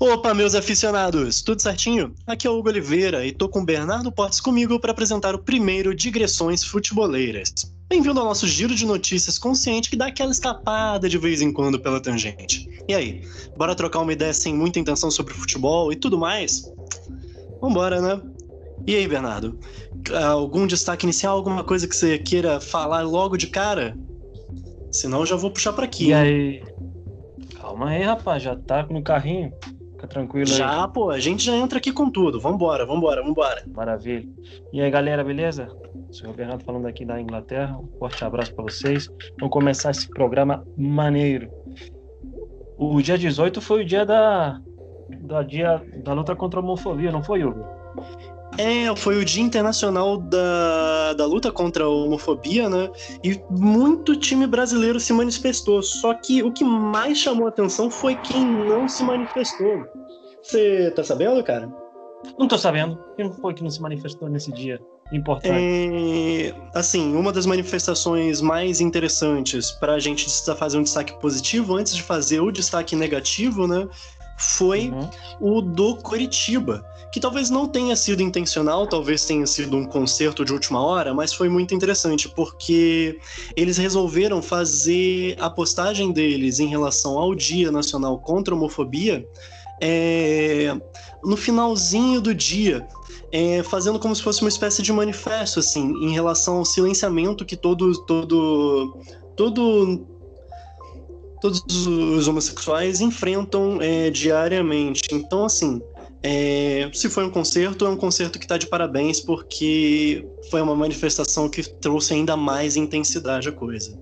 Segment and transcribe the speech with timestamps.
[0.00, 2.14] Opa, meus aficionados, tudo certinho?
[2.24, 5.40] Aqui é o Hugo Oliveira e tô com o Bernardo Portes comigo para apresentar o
[5.40, 7.52] primeiro Digressões Futeboleiras.
[7.88, 11.80] Bem-vindo ao nosso giro de notícias consciente que dá aquela escapada de vez em quando
[11.80, 12.70] pela tangente.
[12.86, 13.22] E aí,
[13.56, 16.72] bora trocar uma ideia sem muita intenção sobre futebol e tudo mais?
[17.60, 18.22] Vambora, né?
[18.86, 19.58] E aí, Bernardo?
[20.28, 23.98] Algum destaque inicial, alguma coisa que você queira falar logo de cara?
[24.92, 26.10] Senão eu já vou puxar para aqui.
[26.10, 26.62] E aí?
[27.60, 29.52] Calma aí, rapaz, já tá no carrinho.
[29.98, 30.76] Fica tranquilo já, aí.
[30.76, 32.40] Já, pô, a gente já entra aqui com tudo.
[32.40, 33.64] Vambora, vambora, vambora.
[33.66, 34.28] Maravilha.
[34.72, 35.68] E aí, galera, beleza?
[36.12, 37.76] Sou o Bernardo falando aqui da Inglaterra.
[37.76, 39.08] Um forte abraço para vocês.
[39.40, 41.50] Vamos começar esse programa maneiro.
[42.76, 44.60] O dia 18 foi o dia da,
[45.22, 47.66] da, dia, da luta contra a homofobia, não foi, Hugo?
[48.58, 52.90] É, foi o Dia Internacional da, da Luta contra a Homofobia, né?
[53.22, 55.80] E muito time brasileiro se manifestou.
[55.80, 59.86] Só que o que mais chamou atenção foi quem não se manifestou.
[60.42, 61.72] Você tá sabendo, cara?
[62.36, 62.98] Não tô sabendo.
[63.16, 64.80] Quem foi que não se manifestou nesse dia?
[65.12, 65.54] Importante.
[65.54, 71.94] É, assim, uma das manifestações mais interessantes para a gente fazer um destaque positivo, antes
[71.94, 73.88] de fazer o destaque negativo, né?
[74.38, 75.10] Foi uhum.
[75.40, 80.52] o do Coritiba que talvez não tenha sido intencional, talvez tenha sido um concerto de
[80.52, 83.18] última hora, mas foi muito interessante porque
[83.56, 89.26] eles resolveram fazer a postagem deles em relação ao Dia Nacional contra a Homofobia
[89.80, 90.76] é,
[91.24, 92.86] no finalzinho do dia.
[93.30, 97.56] É, fazendo como se fosse uma espécie de manifesto, assim, em relação ao silenciamento que
[97.56, 98.96] todo, todo,
[99.36, 100.06] todo
[101.40, 105.02] todos os homossexuais enfrentam é, diariamente.
[105.12, 105.80] Então, assim,
[106.22, 110.74] é, se foi um concerto, é um concerto que está de parabéns, porque foi uma
[110.74, 113.98] manifestação que trouxe ainda mais intensidade à coisa.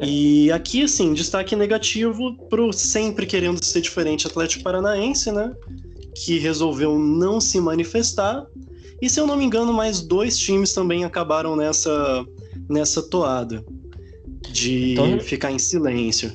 [0.00, 5.54] E aqui, assim, destaque negativo pro sempre querendo ser diferente Atlético Paranaense, né?
[6.14, 8.46] Que resolveu não se manifestar.
[9.00, 12.24] E se eu não me engano, mais dois times também acabaram nessa,
[12.68, 13.64] nessa toada
[14.50, 16.32] de então, ficar em silêncio.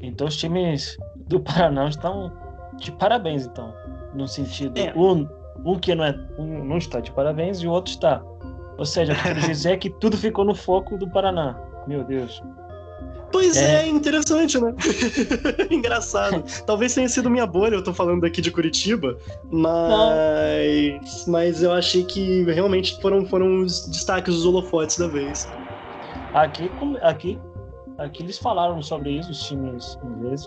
[0.00, 0.96] Então os times
[1.28, 2.32] do Paraná estão
[2.78, 3.74] de parabéns, então
[4.14, 4.92] no sentido é.
[4.96, 5.28] um,
[5.64, 8.22] um que não é um não está de parabéns e o outro está.
[8.78, 11.54] Ou seja, quer dizer que tudo ficou no foco do Paraná.
[11.86, 12.42] Meu Deus.
[13.32, 14.74] Pois é, é interessante, né?
[15.70, 16.42] Engraçado.
[16.66, 19.16] Talvez tenha sido minha bolha, eu tô falando daqui de Curitiba,
[19.50, 25.48] mas mas eu achei que realmente foram foram os destaques dos holofotes da vez.
[26.34, 26.70] Aqui
[27.02, 27.38] aqui
[28.00, 30.46] aqui eles falaram sobre isso os times ingleses.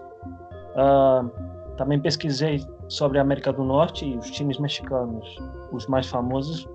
[0.75, 1.29] Uh,
[1.77, 5.37] também pesquisei sobre a América do Norte e os times mexicanos,
[5.71, 6.67] os mais famosos,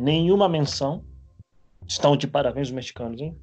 [0.00, 1.04] nenhuma menção.
[1.86, 3.36] Estão de parabéns os mexicanos, hein?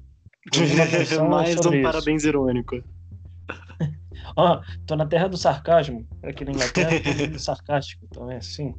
[1.28, 1.82] Mais um isso.
[1.82, 2.82] parabéns irônico.
[4.36, 6.90] Ó, oh, tô na terra do sarcasmo, aqui na Inglaterra,
[7.32, 8.74] tô sarcástico, então é assim.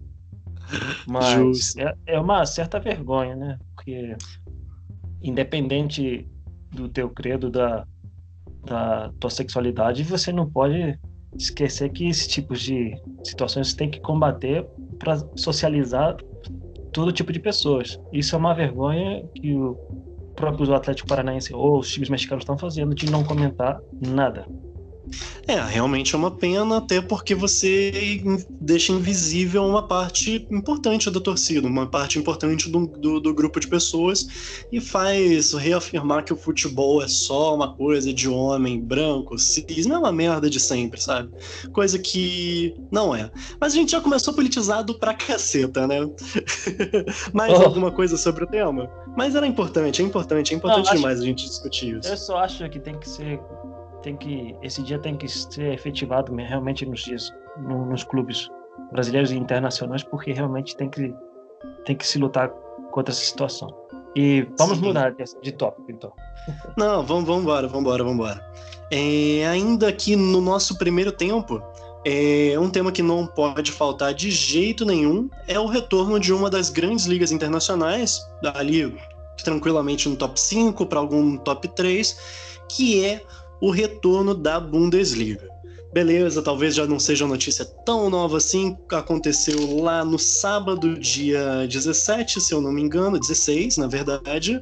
[1.07, 3.59] Mas é, é, uma certa vergonha, né?
[3.75, 4.15] Porque
[5.21, 6.27] independente
[6.77, 7.85] do teu credo, da,
[8.65, 10.97] da tua sexualidade, você não pode
[11.35, 14.65] esquecer que esse tipo de situações tem que combater
[14.97, 16.15] para socializar
[16.91, 17.99] todo tipo de pessoas.
[18.11, 19.75] Isso é uma vergonha que o
[20.35, 24.47] próprio Atlético Paranaense ou os times mexicanos estão fazendo de não comentar nada.
[25.47, 28.22] É, realmente é uma pena, até porque você
[28.59, 33.68] deixa invisível uma parte importante da torcida, uma parte importante do, do, do, grupo de
[33.68, 39.85] pessoas e faz reafirmar que o futebol é só uma coisa de homem branco, cis,
[39.85, 41.29] não é uma merda de sempre, sabe?
[41.72, 43.31] Coisa que não é.
[43.59, 46.00] Mas a gente já começou politizado pra caceta, né?
[47.34, 47.63] Mais oh.
[47.63, 48.89] alguma coisa sobre o tema?
[49.16, 52.09] Mas era importante, é importante, é importante não, demais a gente discutir isso.
[52.09, 53.39] Eu só acho que tem que ser
[54.02, 58.50] tem que esse dia tem que ser efetivado realmente nos dias no, nos clubes
[58.91, 61.13] brasileiros e internacionais porque realmente tem que
[61.85, 62.50] tem que se lutar
[62.91, 63.69] contra essa situação.
[64.16, 64.86] E vamos Sim.
[64.86, 66.12] mudar de, de tópico então.
[66.77, 68.51] Não vamos vamos embora vamos embora vamos embora.
[68.92, 71.62] É, ainda aqui no nosso primeiro tempo
[72.06, 76.50] é, um tema que não pode faltar de jeito nenhum é o retorno de uma
[76.50, 78.25] das grandes ligas internacionais
[78.56, 78.95] ali
[79.44, 82.18] tranquilamente no top 5 para algum top 3
[82.69, 83.24] que é
[83.62, 85.48] o retorno da Bundesliga.
[85.94, 91.65] Beleza, talvez já não seja uma notícia tão nova assim, aconteceu lá no sábado, dia
[91.68, 94.62] 17, se eu não me engano, 16, na verdade.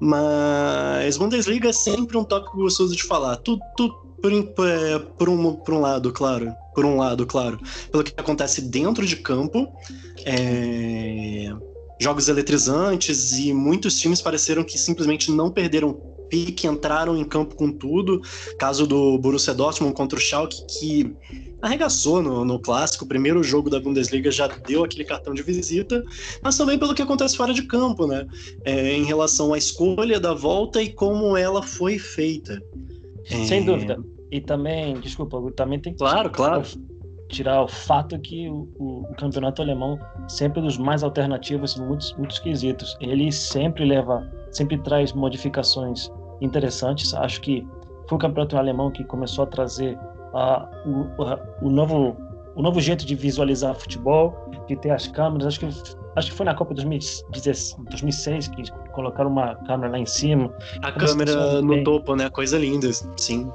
[0.00, 3.36] Mas Bundesliga é sempre um tópico gostoso de falar.
[3.36, 6.54] Tudo, tudo por, é, por, um, por um lado, claro.
[6.74, 7.58] Por um lado, claro.
[7.90, 9.68] Pelo que acontece dentro de campo.
[10.24, 11.52] É,
[12.00, 15.92] jogos eletrizantes e muitos times pareceram que simplesmente não perderam
[16.30, 18.22] pique, entraram em campo com tudo.
[18.58, 21.14] Caso do Borussia Dortmund contra o Schalke, que
[21.60, 23.04] arregaçou no, no clássico.
[23.04, 26.02] O primeiro jogo da Bundesliga já deu aquele cartão de visita,
[26.42, 28.26] mas também pelo que acontece fora de campo, né?
[28.64, 32.62] É, em relação à escolha da volta e como ela foi feita.
[33.26, 33.64] Sem é...
[33.64, 33.98] dúvida.
[34.30, 35.98] E também, desculpa, também tem que.
[35.98, 36.62] Claro, claro.
[37.28, 39.98] Tirar o fato que o, o, o campeonato alemão
[40.28, 42.96] sempre é dos mais alternativos, muitos, muitos quesitos.
[43.00, 46.10] Ele sempre leva, sempre traz modificações
[46.40, 47.14] interessantes.
[47.14, 47.66] Acho que
[48.08, 49.98] foi o campeonato alemão que começou a trazer
[50.86, 52.16] o, o, novo
[52.54, 54.34] o novo jeito de visualizar futebol,
[54.66, 55.46] de ter as câmeras.
[55.46, 55.66] Acho que
[56.16, 60.52] acho que foi na Copa 2006 que colocaram uma câmera lá em cima.
[60.82, 61.84] A câmera no bem.
[61.84, 62.28] topo, né?
[62.30, 63.50] Coisa linda, sim.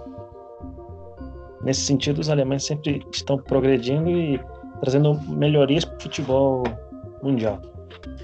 [1.64, 4.40] Nesse sentido, os alemães sempre estão progredindo e
[4.82, 6.64] trazendo melhorias para o futebol
[7.24, 7.60] mundial.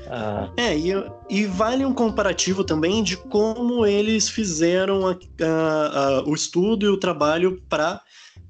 [0.08, 0.52] Ah.
[0.58, 0.92] É, e,
[1.30, 6.90] e, vale um comparativo também de como eles fizeram a, a, a, o estudo e
[6.90, 8.02] o trabalho para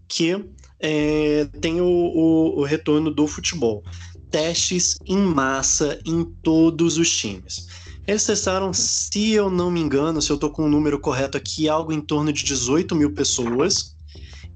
[0.07, 0.43] que
[0.79, 3.83] é, tem o, o, o retorno do futebol.
[4.29, 7.67] Testes em massa em todos os times.
[8.07, 11.69] Eles testaram, se eu não me engano, se eu estou com o número correto aqui,
[11.69, 13.95] algo em torno de 18 mil pessoas.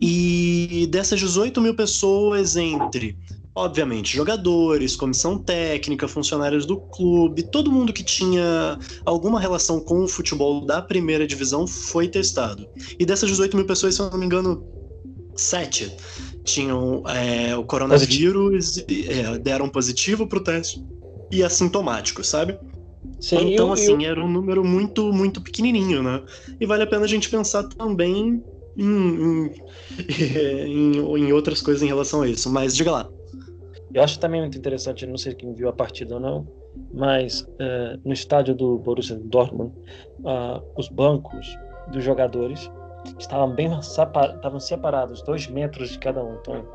[0.02, 3.18] E dessas 18 mil pessoas, entre,
[3.56, 10.08] obviamente, jogadores, comissão técnica, funcionários do clube, todo mundo que tinha alguma relação com o
[10.08, 12.68] futebol da primeira divisão foi testado.
[13.00, 14.62] E dessas 18 mil pessoas, se eu não me engano,
[15.36, 15.96] sete
[16.44, 20.86] tinham é, o coronavírus e é, deram positivo para o teste
[21.32, 22.60] e assintomático, sabe?
[23.20, 24.12] Sim, então, eu, assim, eu...
[24.12, 26.22] era um número muito, muito pequenininho, né?
[26.60, 28.44] E vale a pena a gente pensar também
[28.78, 29.52] em, em,
[31.00, 32.50] em, em outras coisas em relação a isso.
[32.50, 33.10] Mas diga lá.
[33.96, 36.46] Eu acho também muito interessante, não sei quem viu a partida ou não,
[36.94, 39.74] mas uh, no estádio do Borussia Dortmund,
[40.20, 41.58] uh, os bancos
[41.94, 42.70] dos jogadores
[43.18, 46.36] estavam bem estavam separados, dois metros de cada um.
[46.36, 46.68] Então,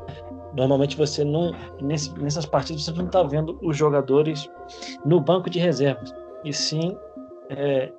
[0.55, 4.49] normalmente você não nesse, nessas partidas você não está vendo os jogadores
[5.05, 6.11] no banco de reservas,
[6.43, 6.97] e sim
[7.51, 7.91] é,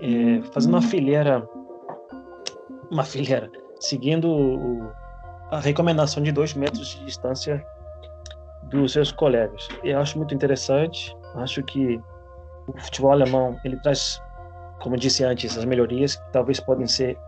[0.00, 1.48] é, fazendo uma fileira,
[2.90, 3.48] uma fileira,
[3.78, 4.90] seguindo o,
[5.52, 7.64] a recomendação de dois metros de distância
[8.82, 9.68] dos seus colegas.
[9.82, 11.16] Eu acho muito interessante.
[11.36, 12.00] Acho que
[12.66, 14.20] o futebol alemão ele traz,
[14.80, 17.18] como disse antes, as melhorias que talvez podem ser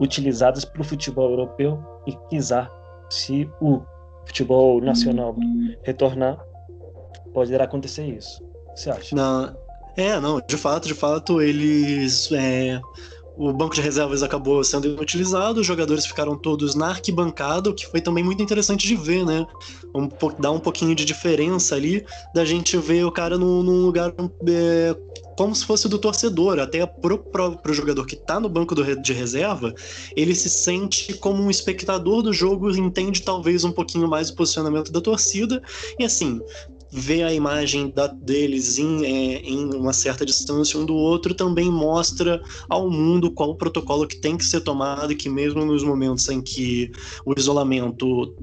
[0.00, 2.68] utilizadas para o futebol europeu e quiser,
[3.08, 3.82] se o
[4.26, 5.34] futebol nacional
[5.82, 6.38] retornar,
[7.32, 8.42] poderá acontecer isso.
[8.42, 9.16] O que você acha?
[9.16, 9.54] Não,
[9.96, 12.30] é, não, de fato, de fato, eles.
[12.32, 12.80] É,
[13.36, 17.86] o banco de reservas acabou sendo inutilizado, os jogadores ficaram todos na arquibancada, o que
[17.86, 19.46] foi também muito interessante de ver, né?
[19.94, 20.08] Um,
[20.38, 24.14] dá um pouquinho de diferença ali da gente ver o cara num, num lugar
[24.48, 24.96] é,
[25.36, 29.12] como se fosse do torcedor, até pro, pro, jogador que tá no banco do, de
[29.12, 29.74] reserva,
[30.16, 34.92] ele se sente como um espectador do jogo, entende talvez um pouquinho mais o posicionamento
[34.92, 35.62] da torcida,
[35.98, 36.40] e assim,
[36.92, 41.70] ver a imagem da, deles em, é, em uma certa distância um do outro também
[41.70, 45.82] mostra ao mundo qual o protocolo que tem que ser tomado e que mesmo nos
[45.82, 46.92] momentos em que
[47.24, 48.36] o isolamento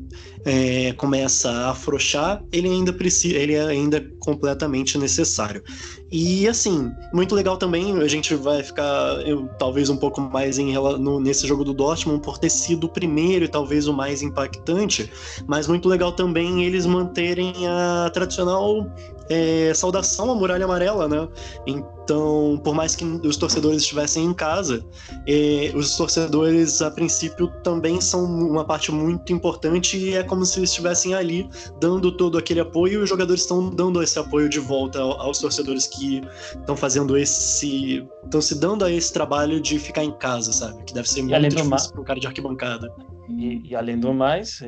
[0.46, 5.64] é, começa a afrouxar, ele ainda precisa, ele é ainda completamente necessário.
[6.12, 10.74] E assim, muito legal também, a gente vai ficar eu, talvez um pouco mais em,
[10.74, 15.12] no, nesse jogo do Dortmund por ter sido o primeiro e talvez o mais impactante,
[15.48, 18.88] mas muito legal também eles manterem a tradicional
[19.30, 21.28] é, saudação à muralha amarela, né?
[21.68, 24.84] Então, por mais que os torcedores estivessem em casa,
[25.28, 30.60] é, os torcedores, a princípio, também são uma parte muito importante e é como se
[30.60, 31.48] eles estivessem ali
[31.80, 35.86] dando todo aquele apoio e os jogadores estão dando esse apoio de volta aos torcedores
[35.86, 36.22] que
[36.60, 38.04] estão fazendo esse.
[38.24, 40.84] estão se dando a esse trabalho de ficar em casa, sabe?
[40.84, 42.92] Que deve ser muito difícil para um cara de arquibancada.
[43.30, 44.64] E, e além do mais,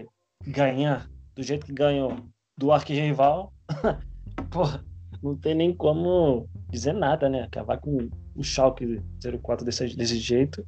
[0.45, 2.15] ganhar do jeito que ganhou
[2.55, 3.51] do arquirrival.
[4.41, 4.83] porra,
[5.21, 7.43] não tem nem como dizer nada, né?
[7.43, 9.01] Acabar com o Schalke
[9.41, 10.65] 04 desse, desse jeito.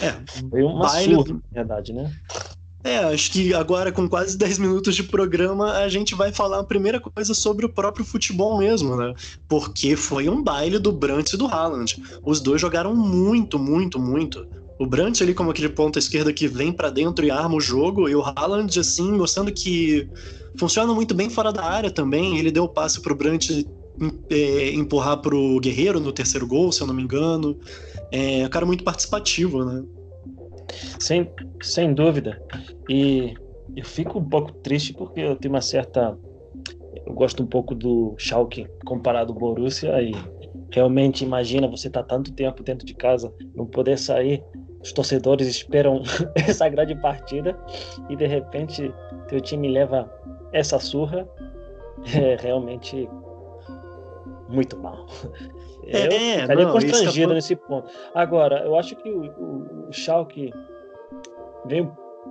[0.00, 0.12] É,
[0.50, 1.14] foi uma baile...
[1.14, 2.12] surra, na verdade, né?
[2.84, 6.64] É, acho que agora com quase 10 minutos de programa a gente vai falar a
[6.64, 9.14] primeira coisa sobre o próprio futebol mesmo, né?
[9.48, 12.02] Porque foi um baile do Brandt e do Haaland.
[12.24, 14.48] Os dois jogaram muito, muito, muito.
[14.80, 18.08] O Brandt ali como aquele ponta esquerda que vem para dentro e arma o jogo,
[18.08, 20.10] e o Haaland assim, mostrando que
[20.58, 22.38] funciona muito bem fora da área também.
[22.38, 23.66] Ele deu o passe pro Brandt
[24.30, 27.58] é, empurrar pro Guerreiro no terceiro gol, se eu não me engano.
[28.10, 29.84] É um cara muito participativo, né?
[30.98, 31.30] Sem,
[31.62, 32.40] sem dúvida.
[32.88, 33.34] E
[33.76, 36.16] eu fico um pouco triste porque eu tenho uma certa.
[37.06, 40.12] Eu gosto um pouco do Schalke comparado ao Borussia e
[40.70, 44.42] realmente imagina você tá tanto tempo dentro de casa, não poder sair,
[44.82, 46.02] os torcedores esperam
[46.34, 47.56] essa grande partida
[48.08, 48.92] e de repente
[49.28, 50.10] teu time leva
[50.52, 51.28] essa surra,
[52.14, 53.08] é realmente
[54.48, 55.06] muito mal.
[55.84, 57.90] É, eu é, ficaria não, constrangido nesse ponto.
[58.14, 60.52] Agora, eu acho que o, o, o Schalke
[61.66, 61.90] vem,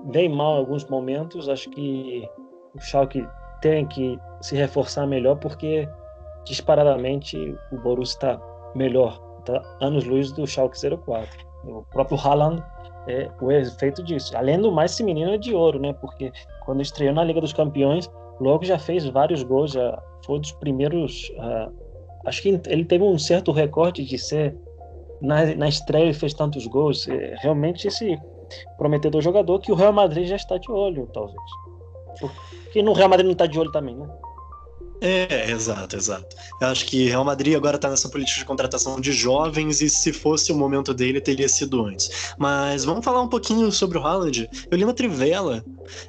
[0.09, 1.49] vem mal em alguns momentos.
[1.49, 2.27] Acho que
[2.75, 3.27] o Schalke
[3.61, 5.87] tem que se reforçar melhor porque
[6.45, 7.37] disparadamente
[7.71, 8.41] o Borussia está
[8.75, 11.29] melhor, está anos-luz do Schalke 04.
[11.65, 12.63] O próprio Haaland
[13.07, 14.35] é o efeito disso.
[14.35, 15.93] Além do mais, esse menino é de ouro, né?
[15.93, 16.31] Porque
[16.65, 21.29] quando estreou na Liga dos Campeões, logo já fez vários gols, já foi dos primeiros.
[21.29, 21.71] Uh,
[22.25, 24.55] acho que ele teve um certo recorde de ser.
[25.21, 27.07] Na, na estreia ele fez tantos gols.
[27.07, 28.19] É, realmente esse
[28.77, 31.37] prometedor jogador que o Real Madrid já está de olho, talvez.
[32.19, 34.07] Porque no Real Madrid não está de olho também, né?
[35.03, 36.35] É, exato, exato.
[36.61, 40.13] Eu acho que Real Madrid agora tá nessa política de contratação de jovens e se
[40.13, 42.35] fosse o momento dele, teria sido antes.
[42.37, 44.47] Mas vamos falar um pouquinho sobre o Haaland.
[44.69, 45.65] Eu li uma trivela,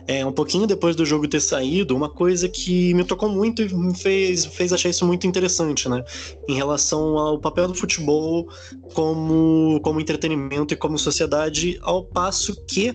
[0.07, 3.75] é, um pouquinho depois do jogo ter saído, uma coisa que me tocou muito e
[3.75, 6.05] me fez, fez achar isso muito interessante, né?
[6.47, 8.47] Em relação ao papel do futebol
[8.93, 12.95] como, como entretenimento e como sociedade, ao passo que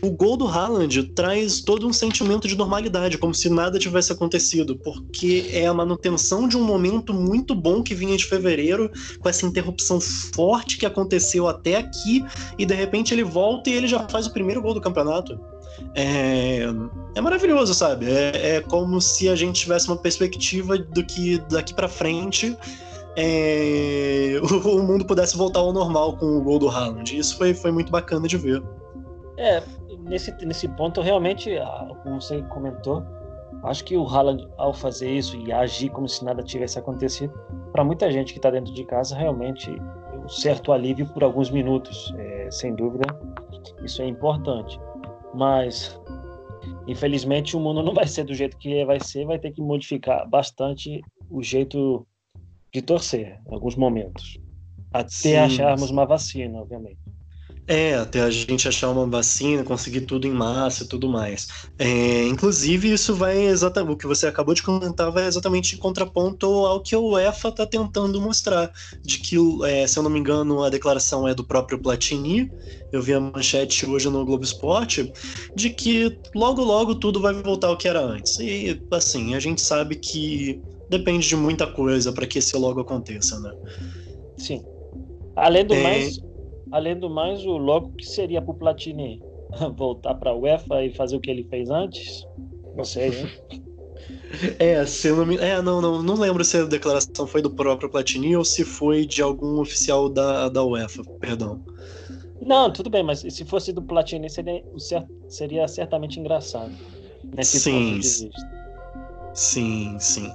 [0.00, 4.74] o gol do Haaland traz todo um sentimento de normalidade, como se nada tivesse acontecido,
[4.78, 9.46] porque é a manutenção de um momento muito bom que vinha de fevereiro, com essa
[9.46, 12.24] interrupção forte que aconteceu até aqui,
[12.58, 15.38] e de repente ele volta e ele já faz o primeiro gol do campeonato.
[15.94, 16.62] É,
[17.14, 18.06] é maravilhoso, sabe?
[18.10, 22.56] É, é como se a gente tivesse uma perspectiva do que daqui para frente
[23.16, 27.16] é, o, mundo pudesse voltar ao normal com o gol do Haaland.
[27.16, 28.62] Isso foi, foi muito bacana de ver.
[29.36, 29.62] É,
[30.00, 31.50] nesse, nesse ponto, realmente,
[32.02, 33.04] como você comentou,
[33.64, 37.32] Acho que o Haaland, ao fazer isso e agir como se nada tivesse acontecido,
[37.72, 39.70] para muita gente que está dentro de casa, realmente
[40.24, 42.12] um certo alívio por alguns minutos.
[42.18, 43.04] É, sem dúvida,
[43.82, 44.78] isso é importante.
[45.32, 45.98] Mas,
[46.86, 50.28] infelizmente, o mundo não vai ser do jeito que vai ser, vai ter que modificar
[50.28, 52.06] bastante o jeito
[52.72, 54.38] de torcer em alguns momentos.
[54.92, 55.36] Até Sim.
[55.36, 56.98] acharmos uma vacina, obviamente.
[57.66, 61.48] É, até a gente achar uma vacina, conseguir tudo em massa e tudo mais.
[61.78, 63.94] É, inclusive, isso vai exatamente.
[63.94, 67.66] O que você acabou de comentar vai exatamente em contraponto ao que o UEFA está
[67.66, 68.70] tentando mostrar.
[69.02, 72.52] De que, é, se eu não me engano, a declaração é do próprio Platini.
[72.92, 75.10] Eu vi a manchete hoje no Globo Esporte,
[75.56, 78.38] de que logo, logo tudo vai voltar ao que era antes.
[78.40, 83.40] E, assim, a gente sabe que depende de muita coisa para que esse logo aconteça,
[83.40, 83.52] né?
[84.36, 84.62] Sim.
[85.34, 85.82] Além do é...
[85.82, 86.18] mais
[86.70, 89.22] Além do mais, o logo que seria para o Platini
[89.76, 92.26] voltar para a UEFA e fazer o que ele fez antes?
[92.74, 93.30] Não sei, né?
[94.58, 95.36] É, se não me...
[95.36, 99.06] É, não, não, não lembro se a declaração foi do próprio Platini ou se foi
[99.06, 101.62] de algum oficial da, da UEFA, perdão.
[102.44, 104.62] Não, tudo bem, mas se fosse do Platini seria,
[105.28, 106.74] seria certamente engraçado.
[107.34, 108.28] Nesse sim, de vista.
[109.34, 110.32] Sim, sim.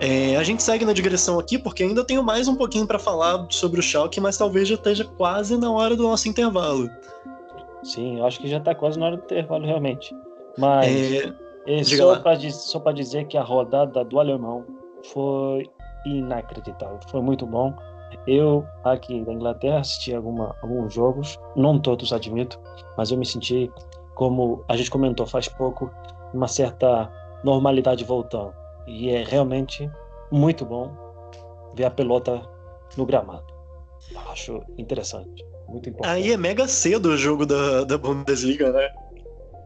[0.00, 3.46] É, a gente segue na digressão aqui porque ainda tenho mais um pouquinho para falar
[3.50, 6.88] sobre o Schalke, mas talvez já esteja quase na hora do nosso intervalo.
[7.82, 10.14] Sim, eu acho que já está quase na hora do intervalo realmente.
[10.56, 10.88] Mas
[11.66, 14.64] é, só para dizer que a rodada do alemão
[15.12, 15.68] foi
[16.06, 17.74] inacreditável, foi muito bom.
[18.26, 22.58] Eu aqui da Inglaterra assisti alguma, alguns jogos, não todos admito,
[22.96, 23.70] mas eu me senti
[24.14, 25.90] como a gente comentou faz pouco,
[26.34, 27.10] uma certa
[27.44, 28.59] normalidade voltando.
[28.86, 29.90] E é realmente
[30.30, 30.90] muito bom
[31.74, 32.42] ver a pelota
[32.96, 33.46] no gramado.
[34.30, 35.44] Acho interessante.
[35.68, 36.14] Muito importante.
[36.14, 38.88] Aí é mega cedo o jogo da, da Bundesliga, né?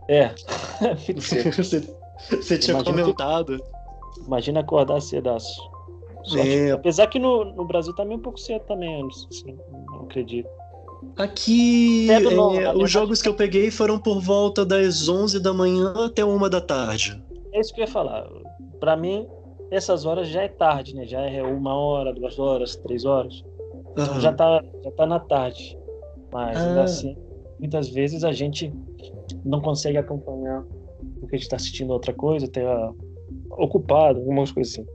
[0.08, 0.34] É,
[1.14, 1.50] você,
[2.30, 3.58] você tinha imagina comentado.
[3.58, 5.60] Que, imagina acordar cedaço.
[6.36, 6.70] É.
[6.70, 9.56] Apesar que no, no Brasil também é um pouco cedo também, assim,
[9.90, 10.48] não acredito.
[11.16, 16.24] Aqui, é, os jogos que eu peguei foram por volta das 11 da manhã até
[16.24, 17.22] uma da tarde.
[17.52, 18.26] É isso que eu ia falar.
[18.84, 19.26] Para mim,
[19.70, 21.06] essas horas já é tarde, né?
[21.06, 23.42] Já é uma hora, duas horas, três horas.
[23.92, 25.78] Então já tá, já tá na tarde.
[26.30, 26.82] Mas ah.
[26.82, 27.16] assim,
[27.58, 28.70] muitas vezes a gente
[29.42, 30.62] não consegue acompanhar
[31.18, 32.92] porque a gente está assistindo outra coisa, tá
[33.52, 34.86] ocupado, algumas coisas assim.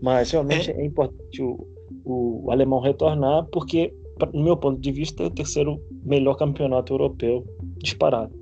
[0.00, 1.68] Mas realmente é, é importante o,
[2.02, 3.94] o, o, alemão retornar, porque,
[4.32, 7.44] no meu ponto de vista, é o terceiro melhor campeonato europeu
[7.76, 8.32] disparado.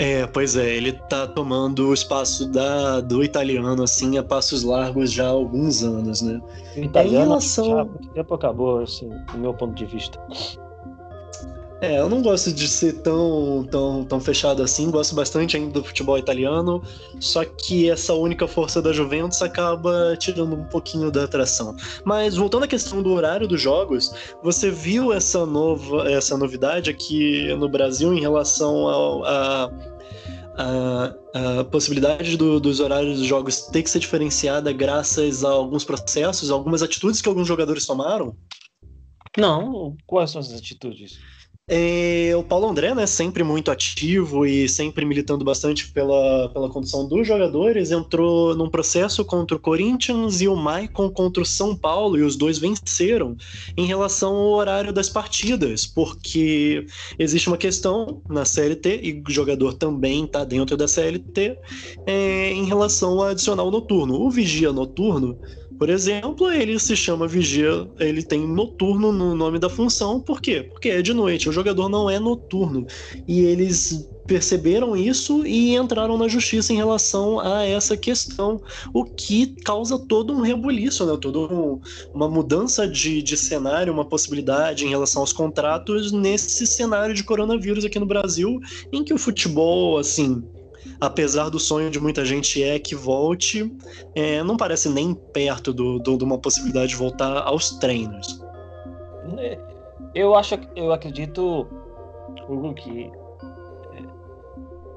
[0.00, 5.12] É, pois é, ele tá tomando o espaço da, do italiano, assim, a passos largos
[5.12, 6.40] já há alguns anos, né?
[6.74, 7.66] O italiano é relação...
[7.66, 10.18] já há muito tempo acabou, assim, do meu ponto de vista.
[11.80, 15.84] É, eu não gosto de ser tão, tão, tão fechado assim, gosto bastante ainda do
[15.84, 16.82] futebol italiano,
[17.18, 21.74] só que essa única força da Juventus acaba tirando um pouquinho da atração.
[22.04, 27.54] Mas voltando à questão do horário dos jogos, você viu essa nova essa novidade aqui
[27.54, 29.70] no Brasil em relação ao, a,
[30.58, 31.14] a,
[31.60, 36.50] a, possibilidade do, dos horários dos jogos ter que ser diferenciada graças a alguns processos,
[36.50, 38.36] algumas atitudes que alguns jogadores tomaram?
[39.38, 41.18] Não, quais são essas atitudes?
[41.72, 47.06] É, o Paulo André, né, sempre muito ativo e sempre militando bastante pela, pela condição
[47.06, 52.18] dos jogadores, entrou num processo contra o Corinthians e o Maicon contra o São Paulo,
[52.18, 53.36] e os dois venceram
[53.76, 56.86] em relação ao horário das partidas, porque
[57.16, 61.56] existe uma questão na CLT, e o jogador também está dentro da CLT,
[62.04, 64.20] é, em relação ao adicional noturno.
[64.20, 65.38] O vigia noturno
[65.80, 70.62] por exemplo, ele se chama vigia, ele tem noturno no nome da função, por quê?
[70.62, 72.86] Porque é de noite, o jogador não é noturno.
[73.26, 78.60] E eles perceberam isso e entraram na justiça em relação a essa questão,
[78.92, 81.16] o que causa todo um rebuliço, né?
[81.18, 81.80] Toda um,
[82.12, 87.86] uma mudança de, de cenário, uma possibilidade em relação aos contratos nesse cenário de coronavírus
[87.86, 88.60] aqui no Brasil,
[88.92, 90.44] em que o futebol, assim,
[91.00, 93.74] apesar do sonho de muita gente é que volte,
[94.14, 98.40] é, não parece nem perto do, do, de uma possibilidade de voltar aos treinos.
[100.14, 101.66] Eu acho, eu acredito,
[102.48, 103.10] Hugo, que
[103.94, 104.02] é,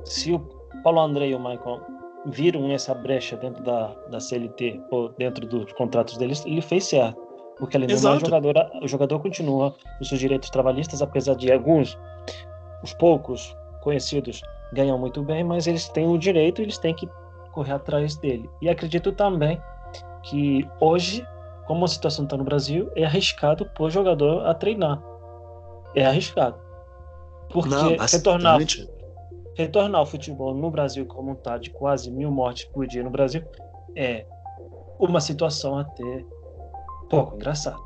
[0.03, 0.39] se o
[0.83, 1.81] Paulo André e o Michael
[2.25, 7.21] viram essa brecha dentro da, da CLT ou dentro dos contratos deles, ele fez certo.
[7.57, 11.51] Porque além do mais, o jogador, o jogador continua os seus direitos trabalhistas, apesar de
[11.51, 11.97] alguns,
[12.83, 14.41] os poucos conhecidos
[14.73, 17.07] ganham muito bem, mas eles têm o direito, eles têm que
[17.51, 18.49] correr atrás dele.
[18.61, 19.61] E acredito também
[20.23, 21.25] que hoje,
[21.67, 25.01] como a situação está no Brasil, é arriscado o jogador a treinar.
[25.95, 26.57] É arriscado.
[27.49, 28.59] Porque Não, retornar,
[29.55, 33.43] retornar ao futebol no Brasil, como está, de quase mil mortes por dia no Brasil,
[33.95, 34.25] é
[34.99, 36.25] uma situação até
[37.09, 37.77] pouco engraçada.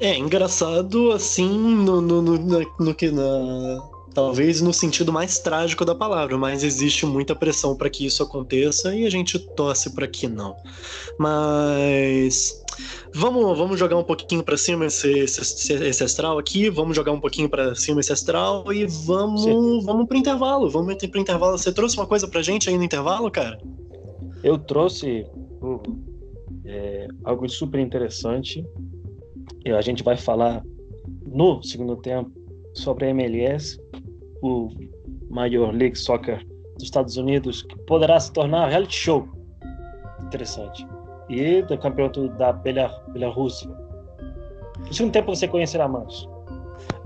[0.00, 5.84] É, engraçado assim no, no, no, no, no que na, talvez no sentido mais trágico
[5.84, 10.06] da palavra, mas existe muita pressão para que isso aconteça e a gente torce para
[10.06, 10.56] que não.
[11.18, 12.62] Mas
[13.14, 17.20] vamos, vamos jogar um pouquinho para cima esse, esse, esse, astral aqui, vamos jogar um
[17.20, 19.44] pouquinho para cima esse astral e vamos
[19.84, 20.70] vamos pro intervalo.
[20.70, 21.58] Vamos pro intervalo.
[21.58, 23.58] Você trouxe uma coisa pra gente aí no intervalo, cara?
[24.42, 25.26] Eu trouxe
[25.62, 25.80] uh,
[26.64, 28.64] é, algo super interessante.
[29.64, 30.62] E a gente vai falar
[31.24, 32.30] no segundo tempo
[32.74, 33.78] sobre a MLS
[34.42, 34.68] o
[35.30, 39.28] Major League Soccer dos Estados Unidos, que poderá se tornar reality show.
[40.26, 40.86] Interessante.
[41.28, 43.68] E do campeonato da Belarus.
[44.78, 46.28] No segundo tempo você conhecerá mais.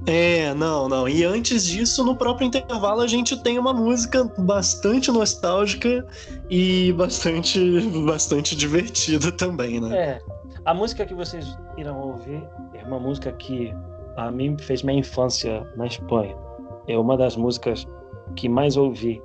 [0.06, 1.08] É, não, não.
[1.08, 6.06] E antes disso, no próprio intervalo, a gente tem uma música bastante nostálgica
[6.48, 9.96] e bastante, bastante divertida também, né?
[9.96, 10.20] É.
[10.64, 12.42] A música que vocês irão ouvir
[12.74, 13.74] é uma música que
[14.16, 16.45] a mim fez minha infância na Espanha
[16.88, 17.86] é uma das músicas
[18.34, 19.22] que mais ouvi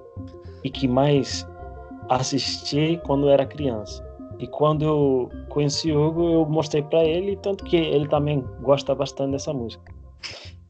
[0.63, 1.47] e que mais
[2.09, 4.05] assisti quando era criança.
[4.39, 8.95] E quando eu conheci o Hugo, eu mostrei para ele, tanto que ele também gosta
[8.95, 9.93] bastante dessa música.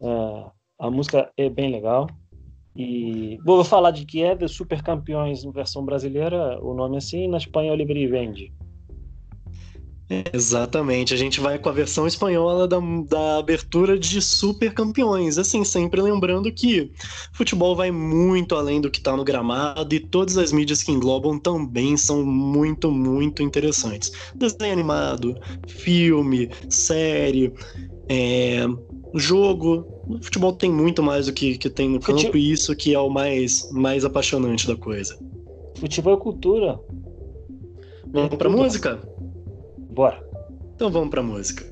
[0.01, 2.07] Uh, a música é bem legal.
[2.75, 7.27] E vou falar de que é de Super Campeões versão brasileira, o nome é assim,
[7.27, 8.53] na Espanha Oliver e Vende.
[10.33, 15.37] Exatamente, a gente vai com a versão espanhola da, da abertura de Super Campeões.
[15.37, 16.91] Assim, sempre lembrando que
[17.31, 21.39] futebol vai muito além do que está no gramado e todas as mídias que englobam
[21.39, 24.11] também são muito, muito interessantes.
[24.35, 27.53] Desenho animado, filme, série,
[28.09, 28.65] é,
[29.15, 29.85] jogo.
[30.07, 32.37] O futebol tem muito mais do que, que tem no campo Fute...
[32.37, 35.17] e isso que é o mais, mais apaixonante da coisa.
[35.79, 36.79] Futebol é cultura.
[38.11, 39.01] Vamos é pra música?
[39.91, 40.23] Bora.
[40.75, 41.65] Então vamos pra música.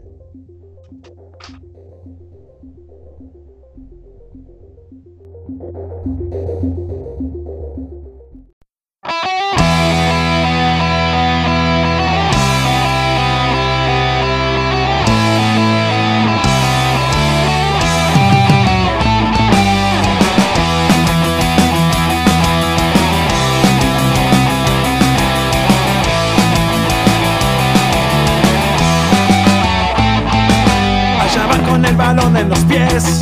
[32.39, 33.21] En los pies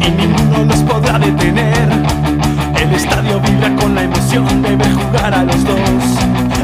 [0.00, 1.88] y ninguno los podrá detener.
[2.80, 6.04] El estadio vibra con la emoción de ver jugar a los dos.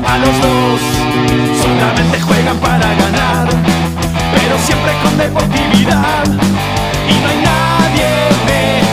[0.07, 0.81] A los dos
[1.63, 3.49] solamente juegan para ganar,
[4.35, 8.86] pero siempre con deportividad y no hay nadie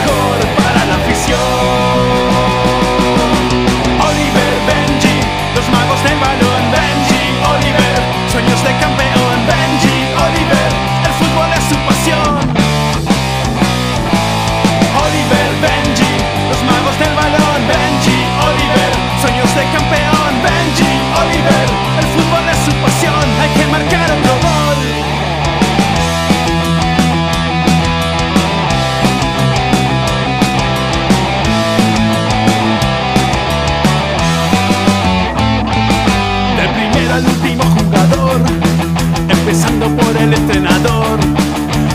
[40.24, 41.18] el entrenador.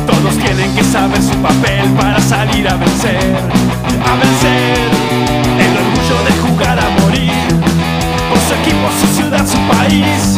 [0.06, 3.18] Todos tienen que saber su papel para salir a vencer.
[4.06, 4.90] A vencer,
[5.66, 7.34] el orgullo de jugar a morir.
[8.30, 10.38] Por su equipo, su ciudad, su país.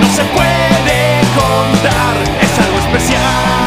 [0.00, 3.61] No se puede contar, es algo especial.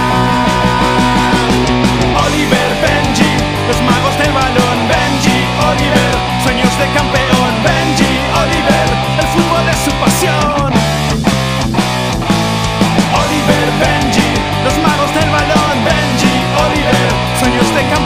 [17.76, 18.05] Sueños de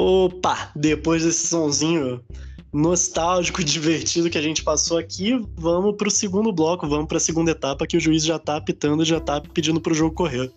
[0.00, 2.20] Opa, depois desse sonzinho
[2.72, 7.84] nostálgico, divertido que a gente passou aqui, vamos pro segundo bloco, vamos pra segunda etapa
[7.84, 10.52] que o juiz já tá apitando, já tá pedindo pro jogo correr.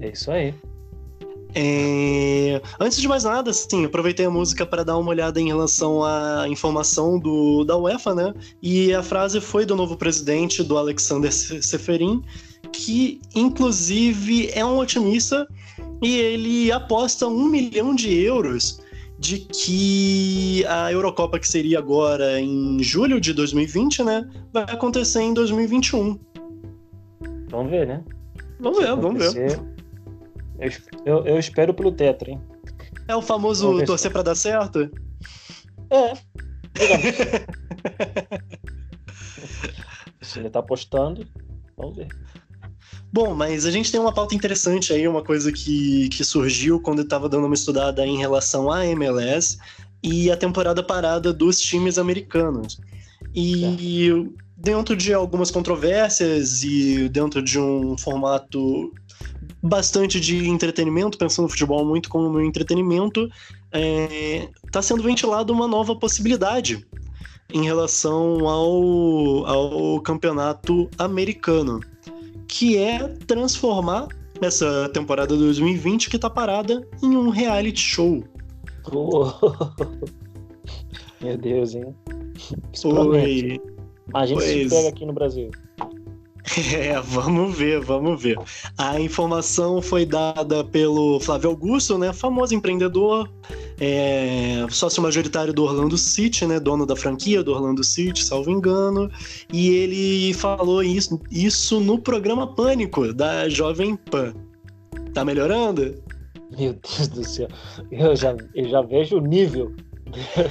[0.00, 0.54] É isso aí.
[1.54, 6.02] É, Antes de mais nada, assim, aproveitei a música para dar uma olhada em relação
[6.02, 8.32] à informação do, da UEFA, né?
[8.62, 12.22] E a frase foi do novo presidente, do Alexander Seferin,
[12.72, 15.46] que inclusive é um otimista
[16.02, 18.82] e ele aposta um milhão de euros
[19.18, 24.28] de que a Eurocopa, que seria agora em julho de 2020, né?
[24.52, 26.18] Vai acontecer em 2021.
[27.50, 28.02] Vamos ver, né?
[28.58, 29.60] Vamos ver, vamos ver.
[31.06, 32.40] Eu, eu, espero pelo Tetra, hein?
[33.06, 34.90] É o famoso torcer para dar certo?
[35.90, 36.14] É.
[40.20, 41.26] Se ele tá apostando,
[41.76, 42.08] vamos ver.
[43.12, 47.00] Bom, mas a gente tem uma pauta interessante aí, uma coisa que, que surgiu quando
[47.00, 49.58] eu estava dando uma estudada em relação à MLS
[50.02, 52.80] e a temporada parada dos times americanos.
[53.34, 54.08] E
[54.56, 58.90] dentro de algumas controvérsias e dentro de um formato
[59.62, 63.28] bastante de entretenimento, pensando no futebol muito como entretenimento,
[64.64, 66.86] está sendo ventilada uma nova possibilidade
[67.52, 71.80] em relação ao, ao campeonato americano
[72.52, 74.08] que é transformar
[74.42, 78.22] essa temporada 2020 que tá parada em um reality show.
[78.92, 79.32] Oh.
[81.22, 81.94] Meu Deus, hein?
[82.72, 82.88] Isso.
[82.88, 83.58] Oi.
[84.08, 84.66] Imagina se Pois.
[84.66, 85.50] isso pega aqui no Brasil.
[86.74, 88.38] É, vamos ver, vamos ver.
[88.76, 92.12] A informação foi dada pelo Flávio Augusto, né?
[92.12, 93.30] Famoso empreendedor,
[93.80, 96.58] é, sócio majoritário do Orlando City, né?
[96.58, 99.10] Dono da franquia do Orlando City, salvo engano.
[99.52, 104.34] E ele falou isso, isso no programa Pânico da Jovem Pan.
[105.14, 106.02] Tá melhorando?
[106.58, 107.48] Meu Deus do céu.
[107.90, 109.74] Eu já, eu já vejo o nível.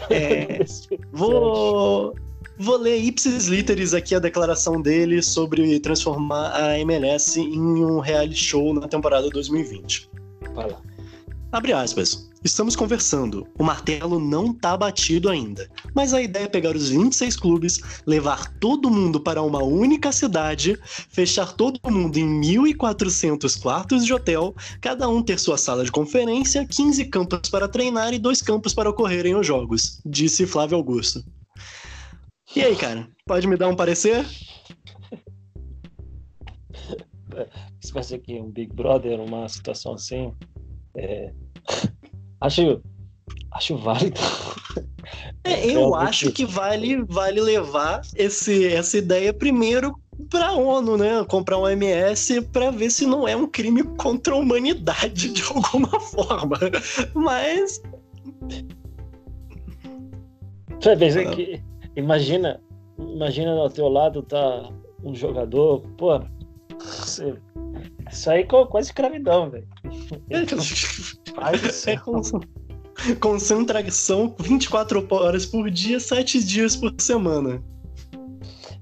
[0.10, 0.63] É,
[1.12, 2.15] Vou,
[2.62, 8.36] vou ler ipsis literis aqui a declaração dele sobre transformar a MLS em um reality
[8.36, 10.08] show na temporada 2020.
[10.54, 10.80] Vai lá.
[11.52, 12.30] Abre aspas.
[12.43, 13.47] Estamos conversando.
[13.58, 15.69] O martelo não tá batido ainda.
[15.93, 20.80] Mas a ideia é pegar os 26 clubes, levar todo mundo para uma única cidade,
[20.86, 26.65] fechar todo mundo em 1.400 quartos de hotel, cada um ter sua sala de conferência,
[26.65, 31.24] 15 campos para treinar e dois campos para ocorrerem os jogos, disse Flávio Augusto.
[32.55, 33.07] E aí, cara?
[33.25, 34.25] Pode me dar um parecer?
[37.79, 40.33] Se ser aqui um Big Brother, uma situação assim.
[40.97, 41.33] é,
[42.41, 42.81] Acho.
[43.51, 44.19] Acho válido.
[45.43, 49.93] É, eu acho que vale, vale levar esse, essa ideia primeiro
[50.29, 51.23] para a ONU, né?
[51.25, 55.99] Comprar um MS para ver se não é um crime contra a humanidade de alguma
[55.99, 56.57] forma.
[57.13, 57.81] Mas
[60.79, 61.70] Você vê que.
[61.95, 62.62] Imagina.
[62.97, 64.69] Imagina ao teu lado tá
[65.04, 65.82] um jogador.
[65.97, 66.19] Pô.
[66.80, 67.36] Você...
[68.12, 69.67] Isso aí é quase escravidão, velho.
[71.36, 72.01] Faz isso.
[72.04, 72.21] con-
[73.19, 77.63] concentração 24 horas por dia, 7 dias por semana.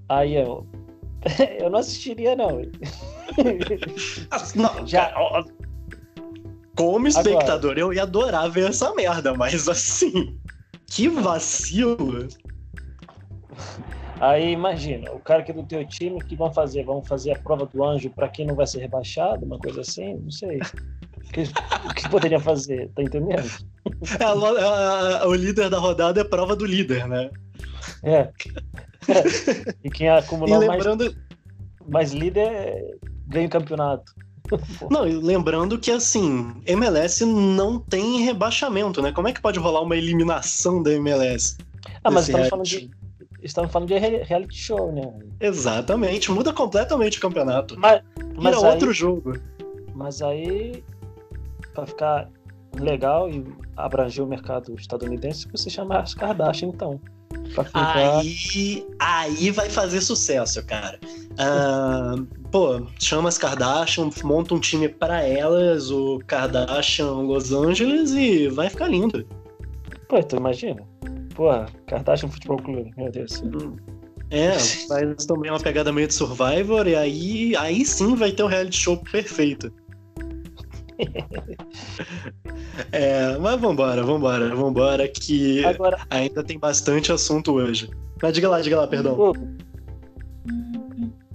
[0.10, 0.64] Aí, ó,
[1.60, 2.62] Eu não assistiria, não.
[4.56, 5.14] não Já.
[6.76, 7.80] Como espectador, Agora.
[7.80, 10.38] eu ia adorar ver essa merda, mas assim.
[10.88, 12.28] Que vacilo!
[14.20, 16.84] Aí imagina, o cara que é do teu time, que vão fazer?
[16.84, 20.16] Vão fazer a prova do anjo para quem não vai ser rebaixado, uma coisa assim?
[20.16, 20.60] Não sei.
[20.60, 21.44] O que,
[21.86, 22.90] o que poderia fazer?
[22.90, 23.50] Tá entendendo?
[24.20, 27.30] É, a, a, a, o líder da rodada é prova do líder, né?
[28.04, 28.18] É.
[28.18, 28.32] é.
[29.84, 31.06] E quem acumular e lembrando...
[31.06, 31.16] mais,
[31.88, 34.14] mais líder ganha o campeonato.
[34.90, 39.12] Não, e lembrando que assim, MLS não tem rebaixamento, né?
[39.12, 41.56] Como é que pode rolar uma eliminação da MLS?
[42.04, 42.90] Ah, mas estamos falando de,
[43.42, 45.14] estamos falando de reality show, né?
[45.40, 47.80] Exatamente, muda completamente o campeonato.
[47.80, 48.02] Mas,
[48.36, 49.34] mas Vira aí, outro jogo.
[49.94, 50.84] Mas aí,
[51.74, 52.30] para ficar
[52.80, 57.00] legal e abranger o mercado estadunidense, você chama as Kardashian, então.
[57.74, 61.00] Aí, aí vai fazer sucesso, cara.
[61.34, 68.48] Uh, pô, chama as Kardashian, monta um time para elas, o Kardashian Los Angeles e
[68.50, 69.26] vai ficar lindo.
[70.08, 70.84] Pô, tu imagina?
[71.40, 73.42] Porra, Kardashian Futebol Clube, meu Deus.
[74.30, 78.48] É, faz também uma pegada meio de Survivor e aí, aí sim vai ter o
[78.48, 79.72] um reality show perfeito.
[82.92, 86.06] é, mas vambora, vambora, vambora, que Agora...
[86.10, 87.90] ainda tem bastante assunto hoje.
[88.22, 89.14] Mas diga lá, diga lá, perdão.
[89.14, 89.48] Hugo,